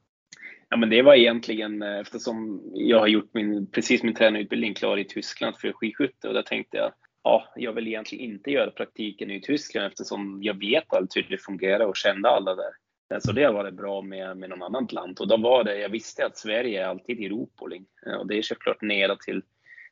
[0.69, 4.97] Ja, men det var egentligen eh, eftersom jag har gjort min, precis min tränarutbildning klar
[4.97, 6.91] i Tyskland för skidskytte och där tänkte jag
[7.23, 11.37] ja, jag vill egentligen inte göra praktiken i Tyskland eftersom jag vet allt hur det
[11.37, 12.71] fungerar och kände alla där.
[13.13, 15.77] Eh, så det har varit bra med, med någon annat land och då var det,
[15.77, 17.85] jag visste att Sverige är alltid i Ropoling.
[18.05, 19.41] Eh, och det är såklart nere till,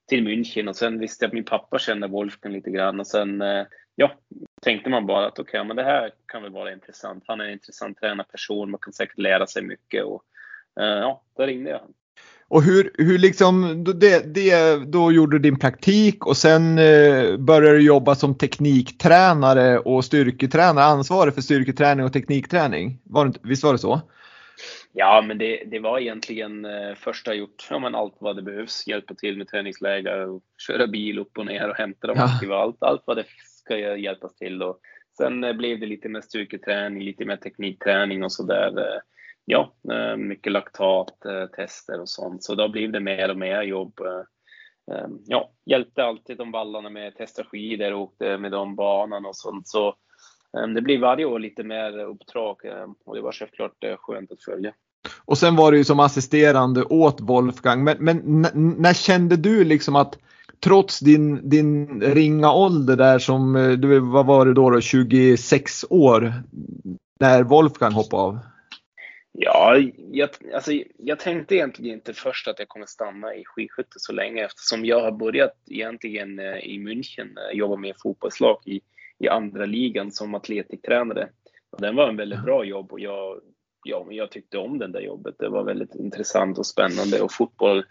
[0.07, 0.69] till München.
[0.69, 2.99] Och sen visste jag att min pappa kände Wolfgang lite grann.
[2.99, 4.11] Och sen eh, ja,
[4.61, 7.23] tänkte man bara att okej, okay, men det här kan väl vara intressant.
[7.27, 10.03] Han är en intressant tränarperson, man kan säkert lära sig mycket.
[10.03, 10.23] Och
[10.75, 11.81] ja, då ringde jag.
[12.49, 17.77] Och hur, hur liksom, det, det, då gjorde du din praktik och sen eh, började
[17.77, 22.99] du jobba som tekniktränare och styrketränare, ansvarig för styrketräning och teknikträning.
[23.03, 24.01] Var det, visst var det så?
[24.93, 28.41] Ja, men det, det var egentligen eh, först jag gjort ja, men allt vad det
[28.41, 28.87] behövs.
[28.87, 32.15] Hjälpa till med träningsläger, och köra bil upp och ner och hämta dem.
[32.41, 32.61] Ja.
[32.61, 34.63] Allt, allt vad det ska hjälpas till.
[34.63, 34.79] Och
[35.17, 38.77] sen eh, blev det lite mer styrketräning, lite mer teknikträning och sådär.
[38.77, 38.99] Eh,
[39.49, 42.43] ja, eh, mycket laktattester tester och sånt.
[42.43, 43.99] Så då blev det mer och mer jobb.
[43.99, 48.75] Eh, eh, ja, hjälpte alltid de vallarna med att testa skidor och åkte med de
[48.75, 49.67] banan och sånt.
[49.67, 49.95] Så
[50.75, 52.57] det blir varje år lite mer uppdrag
[53.05, 54.73] och det var självklart skönt att följa.
[55.25, 57.83] Och sen var du ju som assisterande åt Wolfgang.
[57.83, 58.41] Men, men
[58.77, 60.17] när kände du liksom att
[60.63, 66.33] trots din, din ringa ålder där som, du, vad var det då, då 26 år,
[67.19, 68.39] när Wolfgang hoppade av?
[69.39, 69.77] Ja,
[70.11, 74.45] jag, alltså, jag tänkte egentligen inte först att jag kommer stanna i skidskytte så länge
[74.45, 78.81] eftersom jag har börjat egentligen eh, i München eh, jobba med fotbollslag i,
[79.19, 81.29] i andra ligan som atletiktränare.
[81.69, 83.41] Och den var en väldigt bra jobb och jag,
[83.83, 85.35] ja, jag tyckte om det där jobbet.
[85.39, 87.85] Det var väldigt intressant och spännande och fotboll,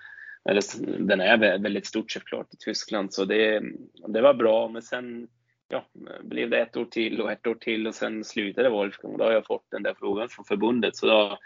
[0.48, 0.62] eller,
[0.98, 3.62] den är väldigt stort såklart i Tyskland så det,
[4.08, 4.68] det var bra.
[4.68, 5.28] Men sen
[5.68, 5.86] ja,
[6.22, 9.32] blev det ett år till och ett år till och sen slutade Wolfgang då har
[9.32, 10.96] jag fått den där frågan från förbundet.
[10.96, 11.38] Så då,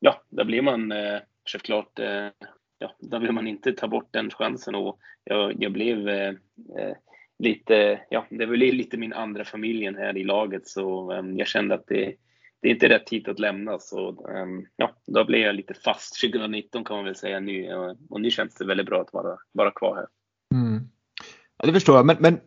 [0.00, 2.28] ja, då blir man eh, såklart, eh,
[2.78, 4.74] ja, då vill man inte ta bort den chansen.
[4.74, 6.28] Och jag, jag blev eh,
[6.78, 6.96] eh
[7.38, 10.66] lite, ja, det var lite min andra familjen här i laget.
[10.66, 12.14] Så eh, jag kände att det,
[12.62, 13.78] det är inte rätt tid att lämna.
[13.78, 16.20] Så ehm, ja, då blev jag lite fast.
[16.20, 17.72] 2019 kan man väl säga nu.
[18.10, 20.06] Och nu känns det väldigt bra att vara, vara kvar här.
[20.54, 20.88] Mm.
[21.58, 22.40] Ja, det förstår jag, men, men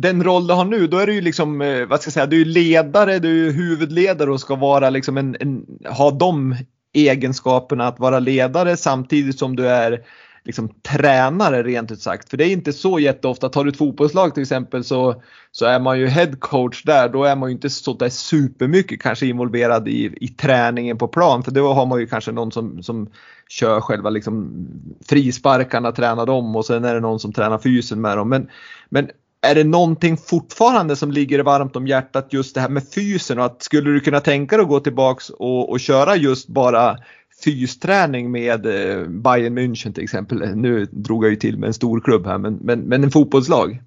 [0.00, 2.26] den roll du har nu, då är du ju liksom, eh, vad ska jag säga,
[2.26, 6.56] du är ledare, du är huvudledare och ska vara liksom en, en, ha de
[6.92, 10.00] egenskaperna att vara ledare samtidigt som du är
[10.44, 12.30] liksom tränare rent ut sagt.
[12.30, 13.48] För det är inte så jätteofta.
[13.48, 17.08] Tar du ett fotbollslag till exempel så, så är man ju headcoach där.
[17.08, 21.42] Då är man ju inte så där supermycket kanske involverad i, i träningen på plan.
[21.42, 23.10] För då har man ju kanske någon som, som
[23.48, 24.66] kör själva liksom
[25.08, 28.28] frisparkarna, tränar dem och sen är det någon som tränar fysen med dem.
[28.28, 28.48] Men,
[28.88, 29.10] men
[29.42, 33.44] är det någonting fortfarande som ligger varmt om hjärtat just det här med fysen och
[33.44, 36.96] att skulle du kunna tänka dig att gå tillbaks och, och köra just bara
[37.44, 40.56] fysträning med eh, Bayern München till exempel.
[40.56, 43.82] Nu drog jag ju till med en stor klubb här men, men, men en fotbollslag.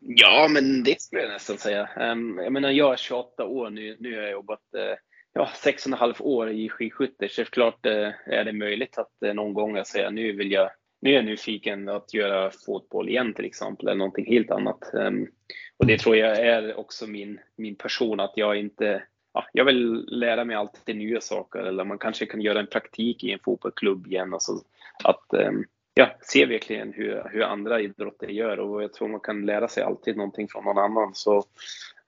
[0.00, 1.86] Ja men det skulle jag nästan säga.
[1.86, 4.94] Ehm, jag menar jag är 28 år nu, nu har jag jobbat uh,
[5.32, 7.28] ja, sex och ett halvt år i skidskytte.
[7.28, 10.70] Självklart klart eh, är det möjligt att någon gång alltså, jag säger nu vill jag
[11.00, 14.90] nu är jag nyfiken att göra fotboll igen till exempel, eller någonting helt annat.
[14.92, 15.28] Um,
[15.76, 20.04] och det tror jag är också min, min person, att jag inte ja, jag vill
[20.08, 24.06] lära mig alltid nya saker eller man kanske kan göra en praktik i en fotbollsklubb
[24.06, 24.32] igen.
[24.32, 24.52] Alltså
[25.04, 29.46] att um, ja, se verkligen hur, hur andra idrotter gör och jag tror man kan
[29.46, 31.14] lära sig alltid någonting från någon annan.
[31.14, 31.44] Så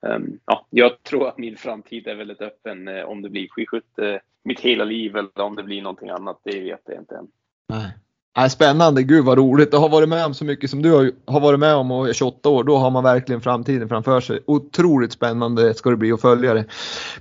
[0.01, 4.21] um, ja, jag tror att min framtid är väldigt öppen eh, om det blir skidskytte
[4.43, 7.27] mitt hela liv eller om det blir någonting annat, det vet jag inte än.
[7.69, 7.91] Nej.
[8.37, 9.69] Äh, spännande, gud vad roligt.
[9.71, 12.13] Jag har varit med om så mycket som du har varit med om och är
[12.13, 14.39] 28 år, då har man verkligen framtiden framför sig.
[14.47, 16.65] Otroligt spännande ska det bli att följa det.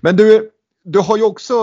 [0.00, 0.50] Men du,
[0.84, 1.54] du har ju också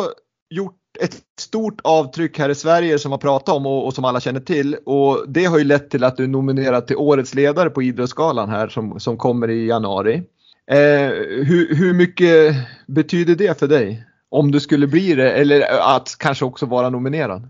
[0.49, 4.19] gjort ett stort avtryck här i Sverige som har pratat om och, och, som alla
[4.19, 4.75] känner till.
[4.85, 8.49] Och det har ju lett till att du är nominerad till Årets ledare på Idrottsgalan
[8.49, 10.23] här som, som kommer i januari.
[10.71, 11.09] Eh,
[11.45, 12.55] hur, hur mycket
[12.87, 14.03] betyder det för dig?
[14.29, 15.61] Om du skulle bli det eller
[15.95, 17.49] att kanske också vara nominerad?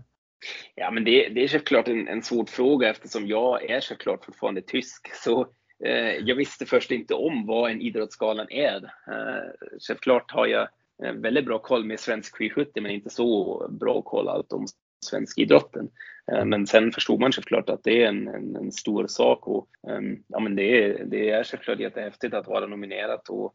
[0.74, 4.62] Ja, men det, det är såklart en, en svår fråga eftersom jag är såklart fortfarande
[4.62, 5.14] tysk.
[5.14, 5.40] Så
[5.84, 8.76] eh, jag visste först inte om vad en idrottsgalan är.
[8.84, 10.68] Eh, självklart har jag
[11.04, 14.66] eh, väldigt bra koll med svensk skidskytte men inte så bra koll allt om
[15.06, 15.90] svensk idrotten.
[16.32, 19.68] Eh, men sen förstod man självklart att det är en, en, en stor sak och
[19.90, 23.20] ehm, ja, men det, är, det är såklart jättehäftigt att vara nominerad.
[23.28, 23.54] Och,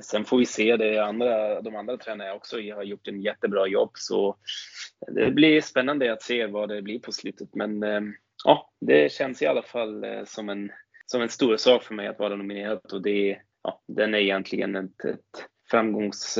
[0.00, 3.90] sen får vi se, det andra, de andra tränarna också har gjort en jättebra jobb
[3.94, 4.36] så
[5.06, 7.54] det blir spännande att se vad det blir på slutet.
[7.54, 10.72] Men um, ja, det känns i alla fall uh, som, en,
[11.06, 14.76] som en stor sak för mig att vara nominerad och det, ja, den är egentligen
[14.76, 16.38] ett, ett framgångs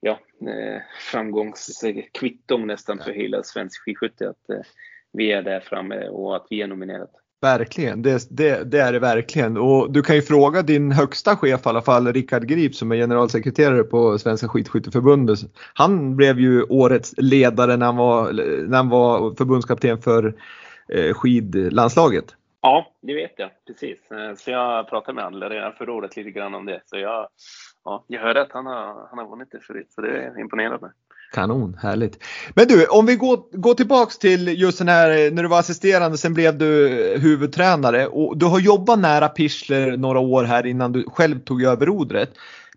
[0.00, 0.20] ja,
[1.10, 4.64] framgångskvitto nästan för hela svensk skidskytte att
[5.12, 7.12] vi är där framme och att vi är nominerade.
[7.42, 9.56] Verkligen, det, det, det, är det verkligen.
[9.56, 12.96] Och du kan ju fråga din högsta chef i alla fall, Rickard Grip som är
[12.96, 15.38] generalsekreterare på Svenska skidskytteförbundet.
[15.74, 18.32] Han blev ju årets ledare när han var,
[18.68, 20.34] när han var förbundskapten för
[20.88, 22.24] eh, skidlandslaget.
[22.60, 24.10] Ja, det vet jag precis.
[24.10, 26.80] Eh, så jag pratade med honom redan förra året lite grann om det.
[26.84, 27.28] Så jag,
[27.84, 30.92] ja, jag hörde att han har, han har vunnit det förut, så det är imponerande.
[31.32, 32.18] Kanon, härligt.
[32.54, 35.58] Men du, om vi går, går tillbaks till just den här eh, när du var
[35.58, 40.66] assisterande, sen blev du eh, huvudtränare och du har jobbat nära Pichler några år här
[40.66, 42.30] innan du själv tog över rodret.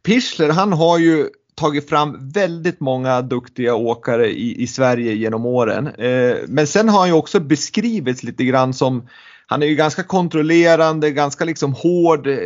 [0.04, 5.88] Pichler, han har ju tagit fram väldigt många duktiga åkare i, i Sverige genom åren.
[5.88, 9.08] Eh, men sen har han ju också beskrivits lite grann som
[9.48, 12.28] han är ju ganska kontrollerande, ganska liksom hård.
[12.28, 12.38] Eh,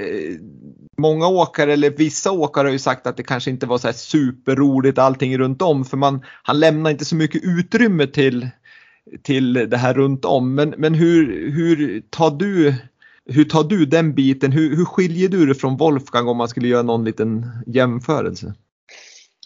[0.97, 3.93] många åkare, eller vissa åkare har ju sagt att det kanske inte var så här
[3.93, 8.49] superroligt allting runt om för man, han lämnar inte så mycket utrymme till,
[9.23, 10.55] till det här runt om.
[10.55, 12.75] Men, men hur, hur, tar du,
[13.25, 14.51] hur tar du den biten?
[14.51, 18.53] Hur, hur skiljer du det från Wolfgang om man skulle göra någon liten jämförelse?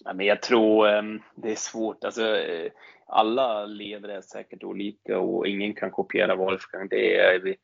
[0.06, 2.04] Ja, men jag tror ehm, det är svårt.
[2.04, 2.72] Alltså, eh,
[3.14, 6.88] alla ledare är säkert olika och ingen kan kopiera Wolfgang.
[6.88, 7.56] Det är vi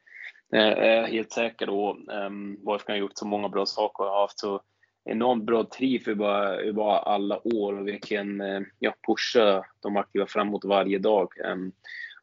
[0.52, 1.70] är helt säker.
[1.70, 4.62] Och, um, Wolfgang har gjort så många bra saker och har haft så
[5.06, 10.28] enormt bra triv i bara, bara alla år och verkligen kan ja, pusha de aktiva
[10.28, 11.34] framåt varje dag.
[11.46, 11.72] Um,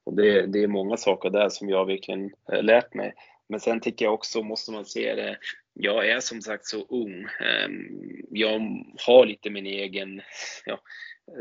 [0.05, 3.15] och det, det är många saker där som jag verkligen uh, lärt mig.
[3.49, 5.39] Men sen tycker jag också, måste man se det,
[5.75, 7.27] jag är som sagt så ung.
[7.41, 10.23] Ehm, jag har lite min egen
[10.65, 10.79] ja,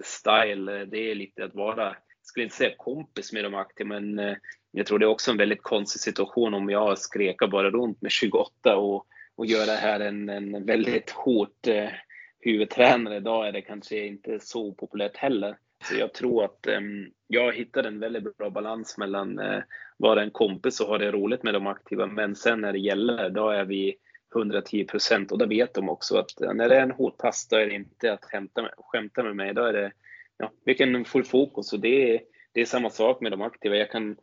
[0.03, 0.81] style.
[0.81, 4.19] Eh, det är lite att vara, jag skulle inte säga kompis med de aktiva, men
[4.19, 4.35] eh,
[4.71, 8.11] jag tror det är också en väldigt konstig situation om jag skrekar bara runt med
[8.11, 11.89] 28 och, och gör det här en, en väldigt hårt eh,
[12.39, 13.17] huvudtränare.
[13.17, 15.57] Idag är det kanske inte så populärt heller.
[15.83, 16.79] Så jag tror att eh,
[17.27, 19.63] jag hittade en väldigt bra balans mellan eh,
[19.97, 22.05] vara en kompis och ha det roligt med de aktiva.
[22.05, 23.95] Men sen när det gäller, då är vi
[24.35, 27.55] 110 procent och då vet de också att när det är en hård pass, då
[27.55, 29.53] är det inte att hämta med, skämta med mig.
[29.53, 29.91] Då är det
[30.37, 32.21] ja, vilken full fokus och det är,
[32.51, 33.75] det är samma sak med de aktiva.
[33.75, 34.15] Jag kan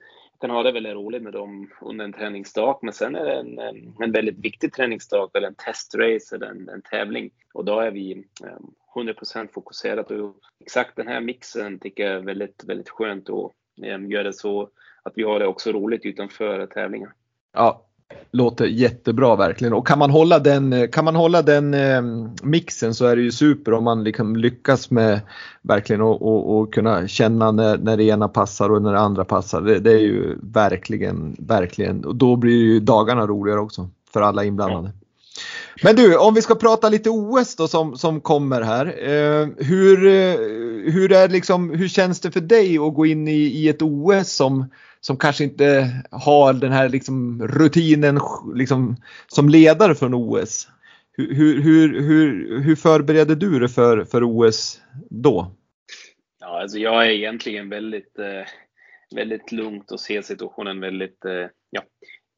[0.43, 2.79] kan ha det väldigt roligt med dem under en träningsdag.
[2.83, 3.59] Men sen är det en,
[4.03, 7.31] en väldigt viktig träningsdag eller en testrace eller en, en tävling.
[7.55, 8.13] Och då är vi
[8.45, 10.23] ehm, 100% fokuserade.
[10.23, 14.33] Och exakt den här mixen tycker jag är väldigt, väldigt skönt och ehm, gör det
[14.33, 14.71] så
[15.03, 17.11] att vi har det också roligt utanför tävlingen.
[17.53, 17.87] Ja,
[18.31, 22.03] Låter jättebra verkligen och kan man hålla den, kan man hålla den eh,
[22.43, 25.21] mixen så är det ju super om man liksom lyckas med
[25.63, 29.25] verkligen och, och, och kunna känna när, när det ena passar och när det andra
[29.25, 29.61] passar.
[29.61, 34.45] Det, det, är ju verkligen, verkligen och då blir ju dagarna roligare också för alla
[34.45, 34.93] inblandade.
[35.83, 38.87] Men du, om vi ska prata lite OS då som, som kommer här.
[38.87, 40.37] Eh, hur, eh,
[40.93, 44.33] hur, är liksom, hur känns det för dig att gå in i, i ett OS
[44.33, 44.67] som
[45.07, 48.21] som kanske inte har den här liksom rutinen
[48.55, 50.69] liksom, som ledare från OS.
[51.13, 55.53] Hur, hur, hur, hur förbereder du dig för, för OS då?
[56.41, 58.47] Ja, alltså jag är egentligen väldigt, eh,
[59.15, 61.83] väldigt lugnt och ser situationen väldigt, eh, ja,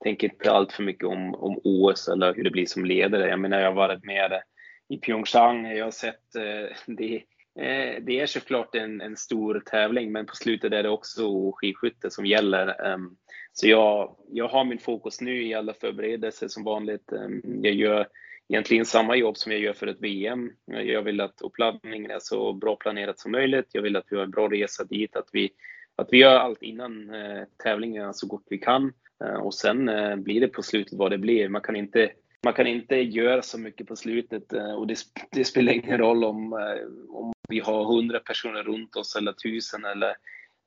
[0.05, 3.29] tänker inte allt för mycket om, om OS eller hur det blir som ledare.
[3.29, 4.43] Jag menar, jag har varit med
[4.89, 7.23] i Pyeongchang, jag har sett eh, det
[7.59, 12.11] Eh, det är såklart en, en stor tävling, men på slutet är det också skidskytte
[12.11, 12.87] som gäller.
[12.87, 13.17] Ehm,
[13.53, 17.13] så jag, jag har min fokus nu i alla förberedelser som vanligt.
[17.13, 18.07] Ehm, jag gör
[18.49, 20.51] egentligen samma jobb som jag gör för ett VM.
[20.67, 23.69] Jag vill att uppladdningen är så bra planerat som möjligt.
[23.73, 25.51] Jag vill att vi har en bra resa dit, att vi,
[25.97, 28.93] att vi gör allt innan eh, tävlingen så gott vi kan.
[29.25, 31.49] Ehm, och sen eh, blir det på slutet vad det blir.
[31.49, 32.11] Man kan inte
[32.45, 34.99] man kan inte göra så mycket på slutet eh, och det,
[35.31, 39.85] det spelar ingen roll om, eh, om vi har hundra personer runt oss eller tusen
[39.85, 40.17] eller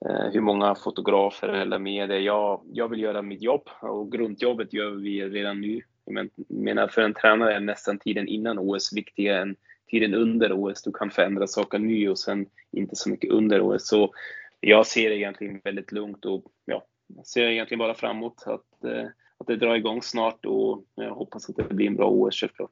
[0.06, 2.20] eh, hur många fotografer eller medier.
[2.20, 5.82] Jag, jag vill göra mitt jobb och grundjobbet gör vi redan nu.
[6.06, 9.56] Jag menar för en tränare är nästan tiden innan OS viktigare än
[9.88, 10.84] tiden under OS.
[10.84, 13.88] Du kan förändra saker nu och sen inte så mycket under OS.
[13.88, 14.14] Så
[14.60, 16.86] jag ser det egentligen väldigt lugnt och ja,
[17.26, 19.08] ser egentligen bara framåt att, eh,
[19.40, 22.72] att det drar igång snart och jag hoppas att det blir en bra OS självklart.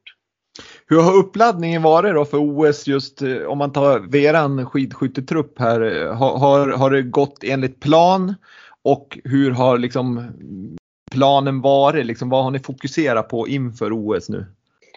[0.86, 6.06] Hur har uppladdningen varit då för OS just eh, om man tar veran skidskyttetrupp här?
[6.06, 8.34] Har, har, har det gått enligt plan?
[8.82, 10.32] Och hur har liksom
[11.12, 12.06] planen varit?
[12.06, 14.46] Liksom, vad har ni fokuserat på inför OS nu?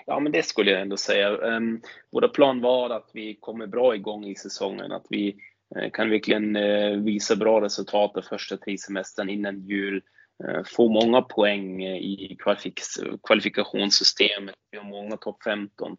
[0.05, 1.37] Ja, men det skulle jag ändå säga.
[1.37, 5.35] Um, våra plan var att vi kommer bra igång i säsongen, att vi
[5.77, 6.57] uh, kan verkligen
[7.05, 10.01] visa bra resultat den första trisemestern innan jul,
[10.47, 12.79] Eh, få många poäng i kvalifik
[13.23, 14.55] kvalifikationssystemet.
[14.71, 15.97] Vi har många topp 15.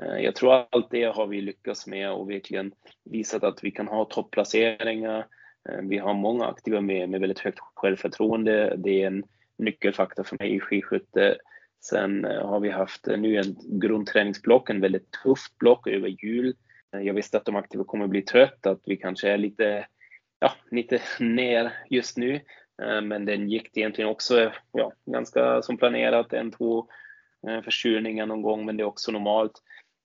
[0.00, 2.72] Eh, jag tror allt det har vi lyckats med och verkligen
[3.04, 5.26] visat att vi kan ha topplaceringar.
[5.68, 8.74] Eh, vi har många aktiva med, med väldigt högt självförtroende.
[8.76, 9.24] Det är en
[9.58, 11.36] nyckelfaktor för mig i skidskytte.
[11.84, 16.54] Sen har vi haft nu en grundträningsblock, en väldigt tufft block över jul.
[16.90, 19.86] Jag visste att de aktiva kommer bli trötta, att vi kanske är lite,
[20.40, 22.40] ja, lite ner just nu.
[22.82, 26.86] Eh, men den gick egentligen också ja, ganska som planerat, en, två
[27.48, 29.52] eh, förkylningar någon gång, men det är också normalt.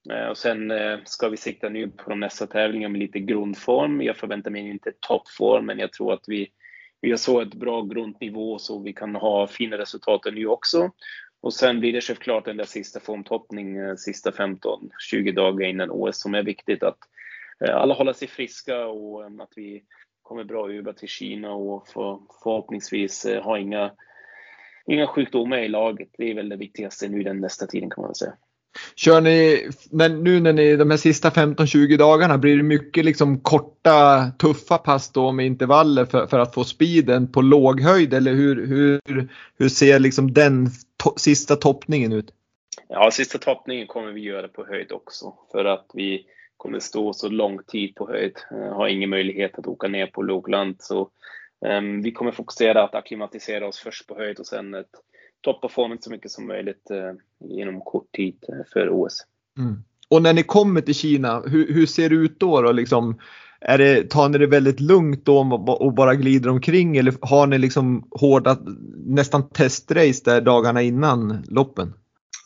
[0.10, 0.74] Eh, och sen
[1.06, 4.02] ska vi sikta nu på de nästa tävlingar med lite grundform.
[4.02, 6.48] Jag förväntar mig inte toppform, men jag tror att vi,
[7.02, 10.92] vi har så ett bra grundnivå så vi kan ha fina resultat nu också.
[11.42, 16.36] Och sen blir det självklart den där sista formtoppningen, sista 15-20 dagar innan OS som
[16.36, 16.98] är viktigt att
[17.72, 19.84] alla håller sig friska och att vi
[20.28, 23.92] kommer bra över till Kina och för, förhoppningsvis ha inga,
[24.88, 26.10] inga sjukdomar i laget.
[26.18, 28.34] Det är väl det viktigaste nu den nästa tiden kan man säga.
[28.96, 33.40] Kör ni, när, nu när ni de här sista 15-20 dagarna, blir det mycket liksom
[33.40, 38.34] korta tuffa pass då med intervaller för, för att få speeden på låg höjd eller
[38.34, 39.02] hur, hur,
[39.58, 40.68] hur ser liksom den
[41.04, 42.34] to sista toppningen ut?
[42.90, 46.26] Ja, sista toppningen kommer vi göra på höjd också för att vi
[46.58, 50.22] kommer stå så lång tid på höjd, uh, har ingen möjlighet att åka ner på
[50.22, 50.76] lågland.
[50.80, 51.10] Så
[51.66, 54.92] um, vi kommer fokusera att akklimatisera oss först på höjd och sen ett
[55.42, 59.26] toppa formen så mycket som möjligt uh, inom kort tid uh, för OS.
[59.58, 59.84] Mm.
[60.10, 62.62] Och när ni kommer till Kina, hur, hur ser det ut då?
[62.62, 63.20] då liksom?
[63.62, 65.40] Är det, tar ni det väldigt lugnt då
[65.80, 68.58] och bara glider omkring eller har ni liksom hårda,
[69.06, 71.94] nästan testrace där dagarna innan loppen?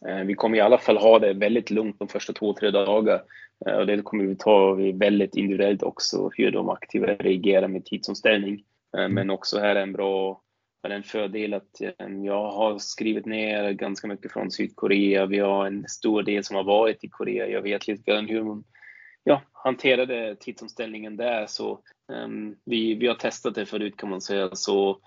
[0.07, 3.19] Eh, vi kommer i alla fall ha det väldigt lugnt de första två, tre dagarna.
[3.67, 8.63] Eh, och det kommer vi ta väldigt individuellt också, hur de aktiva reagerar med tidsomställning.
[8.97, 9.13] Eh, mm.
[9.13, 10.41] Men också här är en bra
[10.89, 11.81] en fördel att
[12.25, 15.25] jag har skrivit ner ganska mycket från Sydkorea.
[15.25, 17.47] Vi har en stor del som har varit i Korea.
[17.47, 18.63] Jag vet lite grann hur
[19.23, 21.45] ja, hanterade tidsomställningen där.
[21.47, 24.55] Så um, vi, vi har testat det förut kan man säga.
[24.55, 24.99] Så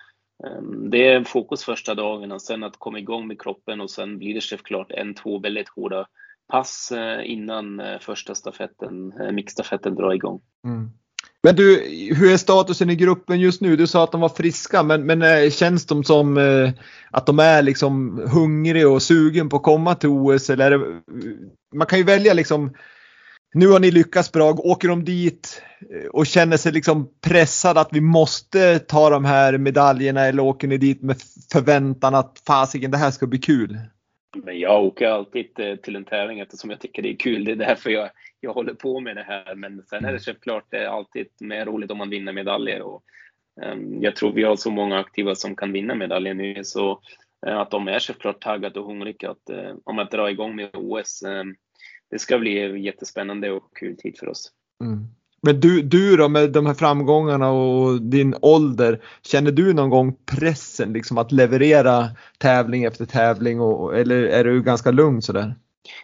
[0.45, 4.19] um, det är fokus första dagen och sen att komma igång med kroppen och sen
[4.19, 6.07] blir det självklart en, två väldigt hårda
[6.49, 10.41] pass eh, innan eh, första stafetten, eh, mixstafetten drar igång.
[10.65, 10.91] Mm.
[11.43, 11.81] Men du,
[12.15, 13.77] hur är statusen i gruppen just nu?
[13.77, 16.71] Du sa att de var friska, men, men känns de som eh,
[17.11, 20.51] att de är liksom hungriga och sugen på att komma till OS?
[20.51, 21.03] Eller det,
[21.75, 22.75] man kan ju välja liksom
[23.55, 25.63] nu har ni lyckats bra, åker de dit
[26.13, 30.79] och känner sig liksom pressade att vi måste ta de här medaljerna eller åker ni
[30.79, 31.17] dit med
[31.53, 33.79] förväntan att fasiken det här ska bli kul?
[34.35, 37.45] Men jag åker alltid till en tävling eftersom jag tycker det är kul.
[37.45, 38.11] Det är därför jag,
[38.41, 39.55] jag håller på med det här.
[39.55, 42.83] Men sen är det självklart det är alltid mer roligt om man vinner medaljer.
[42.83, 43.05] Och,
[43.63, 47.01] um, jag tror vi har så många aktiva som kan vinna medaljer nu så
[47.47, 50.71] uh, att de är självklart taggade och hungriga att, uh, om att dra igång med
[50.73, 51.23] OS.
[51.23, 51.57] Um,
[52.11, 54.53] det ska bli jättespännande och kul tid för oss.
[54.85, 55.07] Mm.
[55.45, 60.17] Men du, du då med de här framgångarna och din ålder, känner du någon gång
[60.39, 62.05] pressen liksom att leverera
[62.39, 65.55] tävling efter tävling och, eller är du ganska lugn sådär?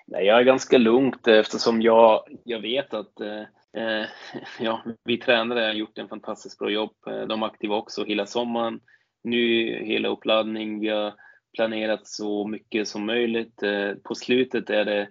[0.07, 3.41] Nej, jag är ganska lugn eh, eftersom jag, jag vet att eh,
[3.83, 4.07] eh
[4.61, 6.95] ja, vi tränare har gjort en fantastiskt bra jobb.
[7.07, 8.81] Eh, de är aktiva också hela sommaren.
[9.25, 10.81] Nu hela uppladdning.
[10.81, 11.15] Vi har
[11.55, 13.63] planerat så mycket som möjligt.
[14.03, 15.09] På slutet är det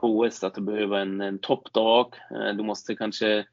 [0.00, 2.14] på OS att du behöver en, en toppdag.
[2.56, 3.44] Du måste kanske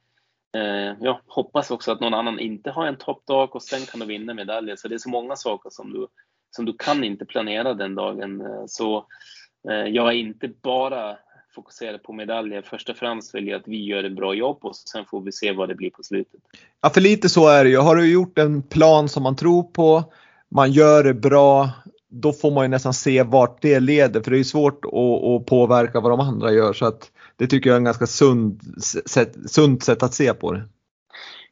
[0.55, 4.05] eh, ja, hoppas också att någon annan inte har en toppdag och sen kan du
[4.05, 4.75] vinna medaljer.
[4.75, 6.07] Så det är så många saker som du,
[6.55, 8.41] som du kan inte planera den dagen.
[8.41, 11.17] Eh, eh, jag är inte bara
[11.55, 12.61] fokuserad på medaljer.
[12.61, 15.31] Först och främst vill jag att vi gör ett bra jobb och sen får vi
[15.31, 16.41] se vad det blir på slutet.
[16.81, 17.77] Ja, för lite så är det ju.
[17.77, 20.03] Har du gjort en plan som man tror på,
[20.49, 21.69] man gör det bra,
[22.09, 25.45] då får man ju nästan se vart det leder för det är svårt att, att,
[25.45, 28.61] påverka vad de andra gör så att det tycker jag är en ganska sund
[29.09, 30.63] sätt, sunt sätt att se på det.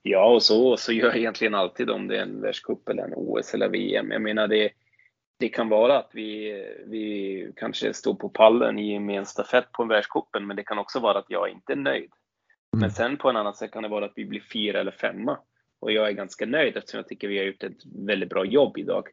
[0.02, 3.14] Ja, och så, så gör jag egentligen alltid om det är en världscup eller en
[3.16, 4.12] OS eller VM.
[4.12, 4.70] Jag menar det,
[5.40, 9.90] det kan vara att vi, vi kanske står på pallen i en stafett på en
[9.90, 12.12] världscupen, men det kan också vara att jag inte är nöjd.
[12.74, 12.82] Mm.
[12.82, 15.38] Men sen på en annan sätt kan det vara att vi blir fyra eller femma.
[15.80, 18.78] Och jag är ganska nöjd eftersom jag tycker vi har gjort ett väldigt bra jobb
[18.78, 19.08] idag.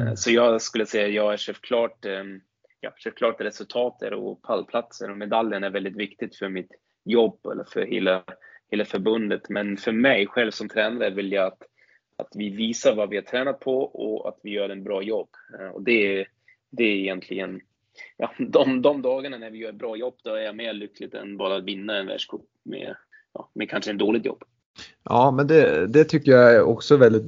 [0.00, 0.16] Mm.
[0.16, 2.40] Så jag skulle säga, jag är självklart ehm,
[2.80, 6.70] ja, såklart resultatet och pallplatser och medaljen är väldigt viktigt för mitt
[7.04, 8.24] jobb eller för hela,
[8.70, 9.48] hela förbundet.
[9.48, 11.62] Men för mig själv som tränare vill jag att,
[12.16, 15.28] att vi visar vad vi har tränat på och att vi gör en bra jobb.
[15.60, 16.26] Eh, och det,
[16.70, 17.60] det är egentligen
[18.16, 21.14] ja, de, de dagarna när vi gör ett bra jobb, då är jag mer lycklig
[21.14, 22.96] än bara att vinna en världscup med,
[23.32, 24.44] ja, med kanske en dåligt jobb.
[25.04, 27.22] Ja, men det, det tycker jag är också väldigt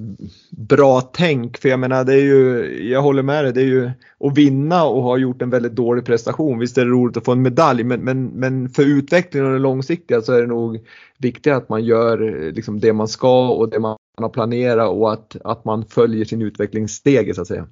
[0.51, 1.59] bra tänk.
[1.59, 3.91] För jag menar, det är ju, jag håller med dig, det är ju
[4.21, 6.59] att vinna och ha gjort en väldigt dålig prestation.
[6.59, 9.59] Visst är det roligt att få en medalj, men, men, men för utvecklingen och det
[9.59, 10.81] långsiktiga så är det nog
[11.19, 12.19] viktigt att man gör
[12.53, 16.43] liksom det man ska och det man har planerat och att, att man följer sin
[16.43, 17.67] utvecklingssteg så att säga.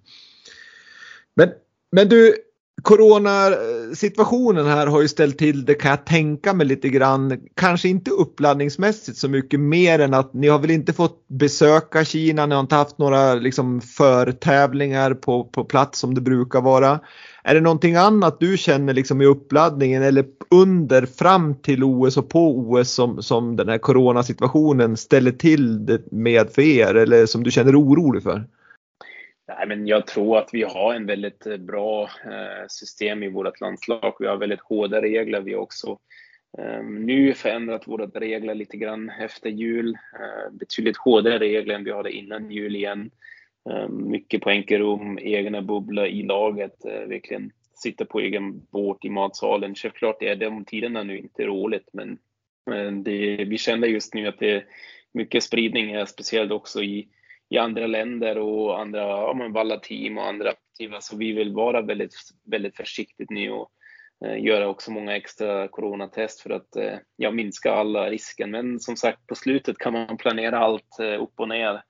[1.34, 1.48] Men,
[1.92, 2.34] men du,
[2.82, 7.38] Coronasituationen här har ju ställt till det kan jag tänka mig lite grann.
[7.54, 12.46] Kanske inte uppladdningsmässigt så mycket mer än att ni har väl inte fått besöka Kina,
[12.46, 17.00] ni har inte haft några liksom förtävlingar på, på plats som det brukar vara.
[17.44, 22.28] Är det någonting annat du känner liksom i uppladdningen eller under fram till OS och
[22.28, 27.42] på OS som, som den här coronasituationen ställer till det med för er eller som
[27.42, 28.44] du känner orolig för?
[29.48, 33.60] Nej, men jag tror att vi har en väldigt eh, bra eh, system i vårt
[33.60, 34.14] landslag.
[34.18, 35.40] Vi har väldigt hårda regler.
[35.40, 35.98] Vi har också
[36.58, 39.96] eh, nu förändrat våra regler lite grann efter jul.
[40.50, 43.10] Betydligt hårdare regler än vi hade innan jul igen.
[43.90, 49.74] Mycket på enkelrum, egna bubblor i laget, verkligen sitta på egen båt i matsalen.
[49.74, 52.18] Självklart är de tiderna nu inte roligt, men
[53.04, 54.64] det, vi känner just nu att det är
[55.12, 57.08] mycket spridning, speciellt också i
[57.50, 61.00] i andra länder och andra, ja men Valla-team och andra aktiva.
[61.00, 63.70] Så vi vill vara väldigt, väldigt försiktigt nu och
[64.24, 68.50] eh, göra också många extra coronatest för att eh, ja, minska alla risken.
[68.50, 71.82] Men som sagt, på slutet kan man planera allt eh, upp och ner.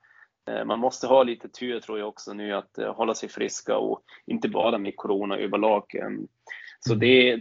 [0.51, 3.77] Eh, man måste ha lite tur tror jag också nu att eh, hålla sig friska
[3.77, 5.95] och inte bara med corona överlag.
[5.95, 6.29] Ehm,
[6.81, 7.33] så det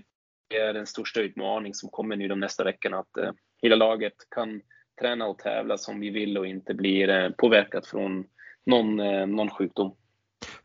[0.49, 4.61] är den största utmaning som kommer nu de nästa veckorna, att eh, hela laget kan
[4.99, 8.23] träna och tävla som vi vill och inte blir eh, påverkat från
[8.65, 9.91] någon, eh, någon sjukdom.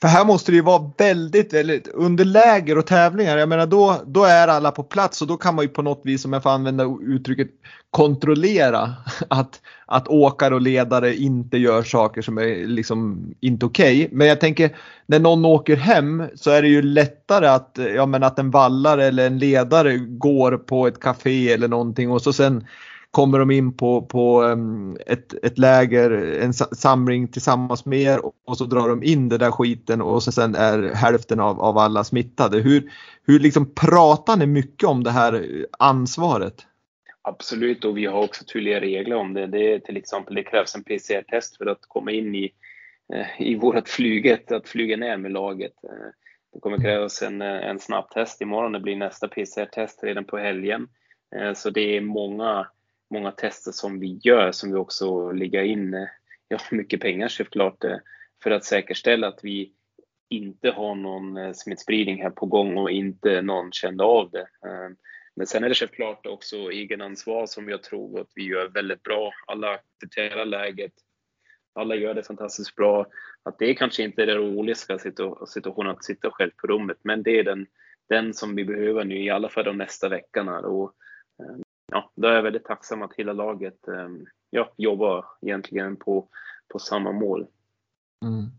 [0.00, 3.38] För här måste det ju vara väldigt, väldigt under läger och tävlingar.
[3.38, 6.00] Jag menar då, då är alla på plats och då kan man ju på något
[6.04, 7.48] vis, om jag får använda uttrycket,
[7.90, 8.94] kontrollera
[9.28, 14.04] att, att åkare och ledare inte gör saker som är liksom inte okej.
[14.04, 14.16] Okay.
[14.16, 14.76] Men jag tänker
[15.06, 19.04] när någon åker hem så är det ju lättare att, ja, men att en vallare
[19.04, 22.66] eller en ledare går på ett café eller någonting och så sen
[23.12, 26.10] kommer de in på, på ehm, ett, ett läger,
[26.40, 30.32] en samling tillsammans med er och så drar de in den där skiten och så
[30.32, 32.58] sen är hälften av, av alla smittade.
[32.58, 32.92] Hur,
[33.26, 35.46] hur liksom pratar ni mycket om det här
[35.78, 36.66] ansvaret?
[37.22, 39.46] Absolut, och vi har också tydliga regler om det.
[39.46, 42.52] det till exempel, det krävs en PCR-test för att komma in i,
[43.14, 45.84] eh, i vårt flyget, att flyga ner med laget.
[45.84, 46.10] Eh,
[46.52, 50.88] det kommer krävas en, eh, en snabbtest imorgon, det blir nästa PCR-test redan på helgen.
[51.54, 52.66] Så det är många
[53.12, 56.08] många tester som vi gör som vi också lägger in eh,
[56.48, 57.96] ja, mycket pengar såklart eh,
[58.42, 59.72] för att säkerställa att vi
[60.28, 64.46] inte har någon eh, smittspridning här på gång och inte någon kände av det.
[65.36, 69.32] Men sen är det självklart också egenansvar som jag tror att vi gör väldigt bra.
[69.46, 70.92] Alla accepterar läget.
[71.74, 73.06] Alla gör det fantastiskt bra.
[73.42, 74.98] Att det kanske inte är den roligaste
[75.46, 77.66] situationen att sitta själv på rummet, men det är den,
[78.08, 80.58] den som vi behöver nu i alla fall de nästa veckorna.
[80.58, 80.94] Och
[81.92, 86.28] ja, då är jag väldigt tacksam att hela laget ehm, ja, jobbar egentligen på,
[86.68, 87.46] på samma mål.
[88.24, 88.50] Mm.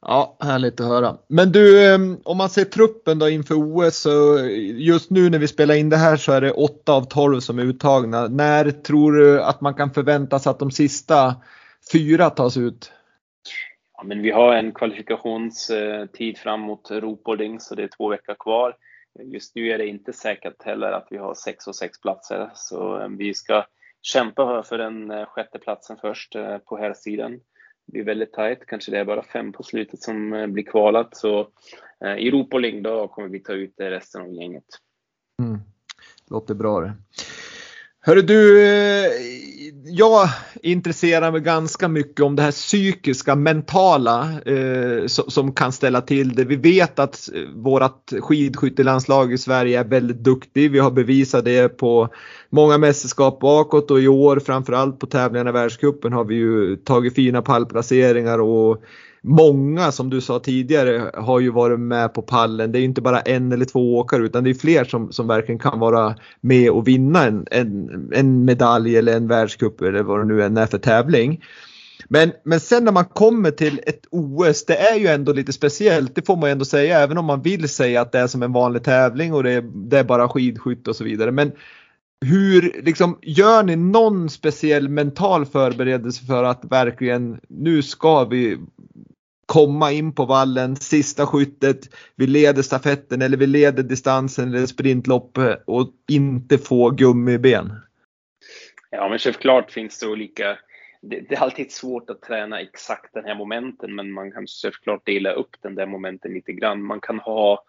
[0.00, 1.16] Ja, härligt att höra.
[1.28, 4.38] Men du, ehm, om man ser truppen då inför OS så
[4.74, 7.58] just nu när vi spelar in det här så är det 8 av 12 som
[7.58, 8.28] är uttagna.
[8.28, 11.36] När tror du att man kan förvänta sig att de sista
[11.92, 12.92] fyra tas ut?
[13.96, 18.76] Ja, men vi har en kvalifikationstid fram mot Ropolding så det är två veckor kvar.
[19.18, 23.00] Just nu är det inte säkert heller att vi har sex och sex platser, så
[23.00, 23.66] eh, vi ska
[24.02, 27.32] kämpa för den eh, sjätte platsen först eh, på här sidan.
[27.86, 31.16] Det blir väldigt tajt, kanske det är bara fem på slutet som blir kvalat.
[31.16, 31.48] Så
[32.18, 34.64] i Europa då kommer vi ta ut resten av gänget.
[35.42, 35.60] Mm.
[36.30, 36.92] Låter bra det.
[38.02, 39.10] Hörru du, eh,
[39.84, 40.28] jag
[40.62, 46.44] intresserar mig ganska mycket om det här psykiska, mentala eh, som kan ställa till det.
[46.44, 50.72] Vi vet att eh, vårt skidskyttelandslag i Sverige är väldigt duktigt.
[50.72, 52.08] Vi har bevisat det på
[52.50, 57.14] många mästerskap bakåt och i år framförallt på tävlingarna i världscupen har vi ju tagit
[57.14, 58.82] fina pallplaceringar och
[59.22, 62.72] många som du sa tidigare har ju varit med på pallen.
[62.72, 65.58] Det är inte bara en eller två åkare utan det är fler som, som verkligen
[65.58, 70.24] kan vara med och vinna en, en, en medalj eller en världscup eller vad det
[70.24, 71.44] nu än är för tävling.
[72.08, 76.14] Men, men sen när man kommer till ett OS, det är ju ändå lite speciellt,
[76.14, 78.52] det får man ändå säga, även om man vill säga att det är som en
[78.52, 81.32] vanlig tävling och det är, det är bara skidskytte och så vidare.
[81.32, 81.52] Men
[82.20, 88.58] hur, liksom, gör ni någon speciell mental förberedelse för att verkligen, nu ska vi
[89.50, 95.62] komma in på vallen, sista skyttet, vi leder stafetten eller vi leder distansen eller sprintloppet
[95.66, 97.72] och inte få gummiben?
[98.90, 100.58] Ja, men självklart finns det olika
[101.02, 105.06] det, det, är alltid svårt att träna exakt den här momenten, men man kan självklart
[105.06, 106.82] dela upp den där momenten lite grann.
[106.82, 107.64] Man kan ha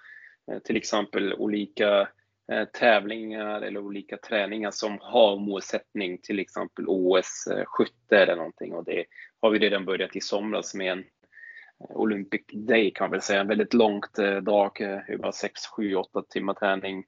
[0.52, 2.08] eh, till exempel olika
[2.52, 8.74] eh, tävlingar eller olika träningar som har målsättning, till exempel OS eh, skytte eller någonting
[8.74, 9.06] och det
[9.42, 11.04] har vi redan börjat i somras med en
[11.90, 16.54] Olympic Day kan man väl säga, en väldigt långt dag, över 6, 7, 8 timmar
[16.54, 17.06] träning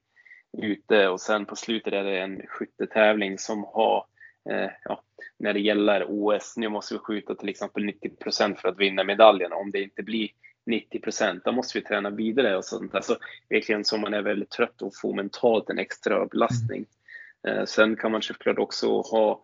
[0.58, 4.06] ute och sen på slutet är det en skyttetävling som har
[4.50, 5.04] eh, ja,
[5.40, 9.54] när det gäller OS, nu måste vi skjuta till exempel 90% för att vinna medaljen.
[9.54, 10.30] Om det inte blir
[10.66, 12.96] 90% då måste vi träna vidare och sånt.
[12.96, 13.18] Alltså
[13.50, 16.86] verkligen så man är väldigt trött och får mentalt en extra belastning.
[17.48, 19.42] Eh, sen kan man självklart också ha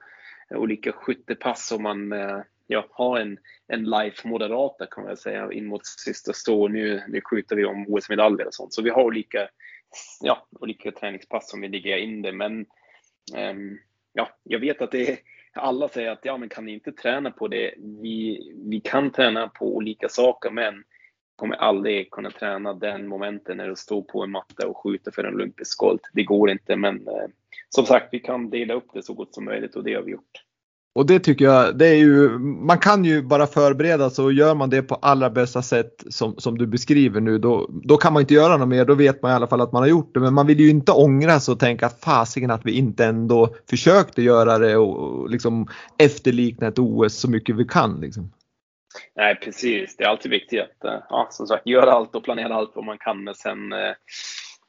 [0.50, 2.40] olika skyttepass om man eh,
[2.72, 6.68] ja, har en, en life-moderata kan man säga in mot sista stå.
[6.68, 8.74] Nu, nu skjuter vi om OS-medaljer och sånt.
[8.74, 9.50] Så vi har olika,
[10.22, 12.32] ja, olika träningspass som vi ligger in det.
[12.32, 12.66] Men
[13.36, 13.80] um,
[14.14, 15.18] ja, jag vet att det är,
[15.54, 17.74] alla säger att ja, men kan ni inte träna på det?
[17.78, 20.84] Vi, vi kan träna på olika saker, men
[21.36, 25.24] kommer aldrig kunna träna den momenten när du står på en matta och skjuter för
[25.24, 26.02] en olympisk skolt.
[26.14, 27.28] Det går inte, men eh,
[27.70, 30.12] som sagt, vi kan dela upp det så gott som möjligt och det har vi
[30.12, 30.49] gjort.
[30.94, 34.56] Och det tycker jag, det är ju, man kan ju bara förbereda sig och gör
[34.56, 38.22] man det på allra bästa sätt som, som du beskriver nu då, då kan man
[38.22, 40.20] inte göra något mer, då vet man i alla fall att man har gjort det.
[40.20, 44.22] Men man vill ju inte ångra sig och tänka fasiken att vi inte ändå försökte
[44.22, 45.68] göra det och liksom
[45.98, 48.00] efterlikna ett OS så mycket vi kan.
[48.02, 48.32] Liksom.
[49.16, 52.56] Nej precis, det är alltid viktigt att eh, ja, som sagt, göra allt och planera
[52.56, 53.24] allt vad man kan.
[53.24, 53.94] Men sen eh,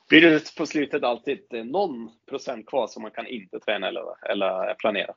[0.09, 4.31] blir det på slutet alltid eh, någon procent kvar som man kan inte träna eller,
[4.31, 5.15] eller planera.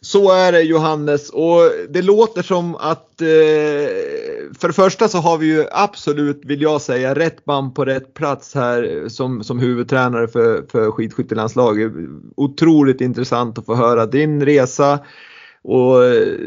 [0.00, 3.26] Så är det Johannes och det låter som att eh,
[4.58, 8.14] för det första så har vi ju absolut, vill jag säga, rätt man på rätt
[8.14, 11.92] plats här som, som huvudtränare för, för skidskyttelandslaget.
[12.36, 14.98] Otroligt intressant att få höra din resa
[15.62, 15.96] och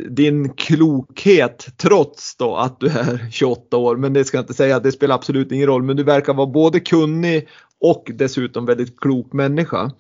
[0.10, 3.96] din klokhet trots då att du är 28 år.
[3.96, 5.84] Men det ska jag inte säga, det spelar absolut ingen roll.
[5.84, 7.48] Men du verkar vara både kunnig
[7.82, 9.92] och dessutom väldigt klok människa.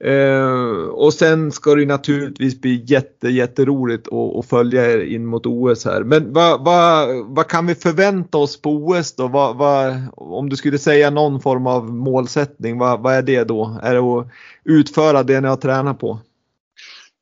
[0.00, 5.46] Eh, och sen ska det naturligtvis bli jätte, jätteroligt att, att följa er in mot
[5.46, 6.02] OS här.
[6.02, 9.28] Men vad, vad, vad kan vi förvänta oss på OS då?
[9.28, 13.80] Vad, vad, om du skulle säga någon form av målsättning, vad, vad är det då?
[13.82, 14.28] Är det att
[14.64, 16.18] utföra det ni har tränat på?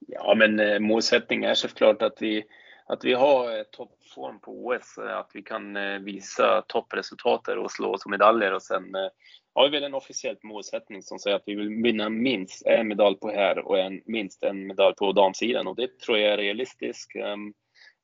[0.07, 2.45] Ja, men eh, målsättningen är såklart att vi,
[2.87, 7.49] att vi har eh, topp form på OS, eh, att vi kan eh, visa toppresultat
[7.49, 9.11] och slå oss medaljer och sen eh,
[9.55, 13.17] har vi väl en officiell målsättning som säger att vi vill vinna minst en medalj
[13.17, 17.17] på här och en, minst en medalj på damsidan och det tror jag är realistiskt.
[17.17, 17.53] Ehm,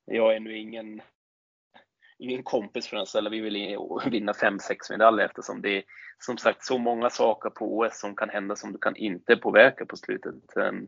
[0.05, 1.01] jag är nu ingen,
[2.19, 3.77] ingen kompis för oss, eller vi vill
[4.11, 5.83] vinna fem, sex medaljer eftersom det är
[6.19, 9.85] som sagt så många saker på OS som kan hända som du kan inte påverka
[9.85, 10.57] på slutet.
[10.57, 10.87] Ehm,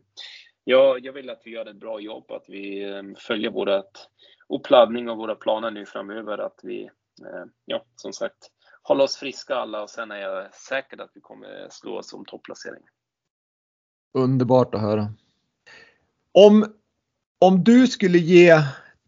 [0.64, 4.08] jag, jag vill att vi gör ett bra jobb, att vi eh, följer vårt
[4.48, 6.84] uppladdning och våra planer nu framöver, att vi,
[7.22, 8.50] eh, ja, som sagt,
[8.82, 12.24] håller oss friska alla och sen är jag säker att vi kommer slå oss om
[12.24, 12.82] topplacering.
[14.14, 15.12] Underbart att höra.
[16.32, 16.74] Om,
[17.38, 18.58] om du skulle ge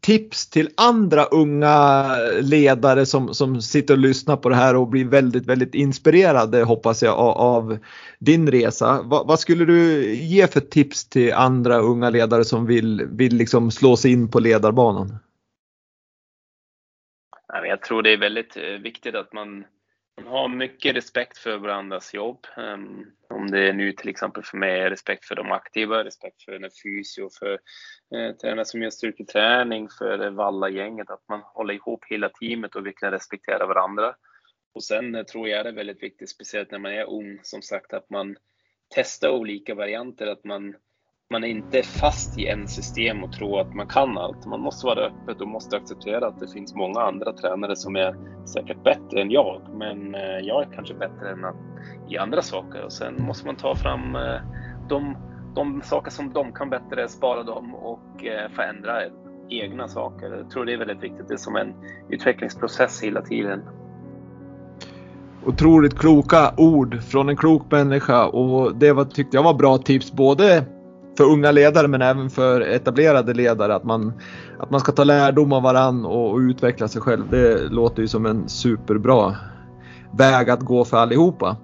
[0.04, 2.06] tips till andra unga
[2.40, 7.02] ledare som, som sitter och lyssnar på det här och blir väldigt, väldigt inspirerade hoppas
[7.02, 7.78] jag av, av
[8.18, 9.02] din resa.
[9.02, 13.70] Va, vad skulle du ge för tips till andra unga ledare som vill, vill liksom
[13.70, 15.16] slå sig in på ledarbanan?
[17.64, 19.64] Jag tror det är väldigt eh, viktigt att man
[20.22, 22.46] har mycket respekt för varandras jobb.
[22.56, 26.52] Um, om det är nu till exempel för mig, respekt för de aktiva, respekt för
[26.52, 27.52] den fysio, för
[28.16, 33.12] eh, tränare som gör styrketräning, för Valla-gänget, att man håller ihop hela teamet och verkligen
[33.12, 34.14] respekterar varandra.
[34.74, 37.62] Och sen eh, tror jag det är väldigt viktigt, speciellt när man är ung, som
[37.62, 38.36] sagt, att man
[38.94, 40.74] testar olika varianter, att man
[41.30, 44.46] man är inte fast i en system och tror att man kan allt.
[44.46, 48.14] Man måste vara öppet och måste acceptera att det finns många andra tränare som är
[48.44, 49.60] säkert bättre än jag.
[49.74, 51.44] Men eh, jag är kanske bättre än
[52.08, 54.40] i andra saker och sen måste man ta fram eh,
[54.88, 55.16] de,
[55.54, 59.02] de saker som de kan bättre, spara dem och eh, förändra
[59.48, 60.36] egna saker.
[60.36, 61.28] Jag tror det är väldigt viktigt.
[61.28, 61.74] Det är som en
[62.08, 63.62] utvecklingsprocess hela tiden.
[65.46, 70.12] Otroligt kloka ord från en klok människa och det var, tyckte jag var bra tips
[70.12, 70.64] både
[71.16, 74.12] för unga ledare men även för etablerade ledare att man,
[74.58, 77.30] att man ska ta lärdom av varann och, och utveckla sig själv.
[77.30, 79.36] Det låter ju som en superbra
[80.18, 81.56] väg att gå för allihopa.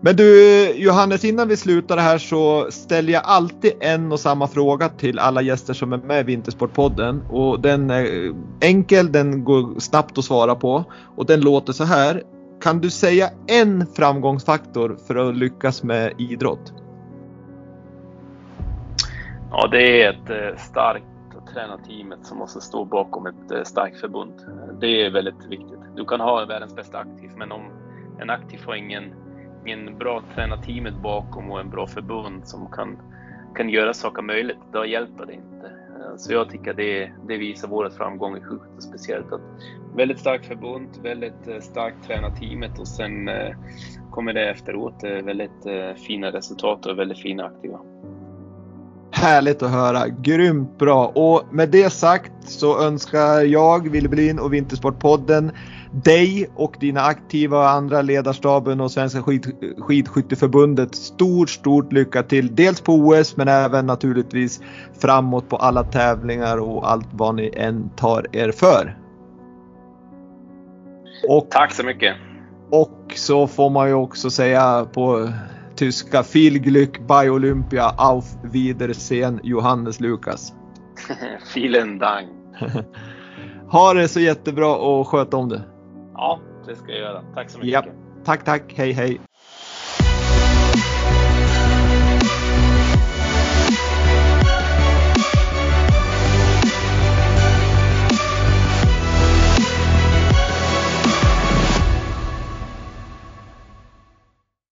[0.00, 4.88] Men du Johannes, innan vi slutar här så ställer jag alltid en och samma fråga
[4.88, 7.22] till alla gäster som är med i Vintersportpodden.
[7.30, 10.84] Och den är enkel, den går snabbt att svara på.
[11.16, 12.22] Och den låter så här.
[12.62, 16.72] Kan du säga en framgångsfaktor för att lyckas med idrott?
[19.50, 21.04] Ja, det är ett eh, starkt
[21.52, 24.32] tränarteamet som måste stå bakom ett eh, starkt förbund.
[24.80, 25.78] Det är väldigt viktigt.
[25.96, 27.62] Du kan ha världens bästa aktiv, men om
[28.20, 29.14] en aktiv har ingen
[29.66, 32.98] ingen bra tränarteamet bakom och en bra förbund som kan,
[33.54, 35.66] kan göra saker möjligt, då hjälper det inte.
[35.66, 39.32] Eh, så jag tycker det, det visar vår framgång i sjukt speciellt.
[39.32, 39.40] Att
[39.96, 43.30] väldigt starkt förbund, väldigt starkt tränarteamet och sen
[44.10, 45.66] kommer det efteråt väldigt
[46.06, 47.80] fina resultat och väldigt fina aktiva.
[49.10, 51.06] Härligt att höra, grymt bra!
[51.06, 55.52] Och med det sagt så önskar jag, Wille Blin och Vintersportpodden
[55.92, 62.54] dig och dina aktiva och andra ledarstaben och Svenska skid, skidskytteförbundet stort, stort lycka till.
[62.54, 64.60] Dels på OS men även naturligtvis
[64.98, 68.96] framåt på alla tävlingar och allt vad ni än tar er för.
[71.28, 72.16] Och, Tack så mycket!
[72.70, 75.32] Och så får man ju också säga på
[75.78, 80.52] tyska Viel Glück bei Olympia auf Wiedersehen Johannes Lukas.
[81.54, 82.28] Vielen Dank!
[83.70, 85.62] ha det så jättebra och sköt om det!
[86.14, 87.22] Ja, det ska jag göra.
[87.34, 87.72] Tack så mycket.
[87.72, 87.84] Ja.
[88.24, 88.74] Tack, tack.
[88.76, 89.20] Hej, hej.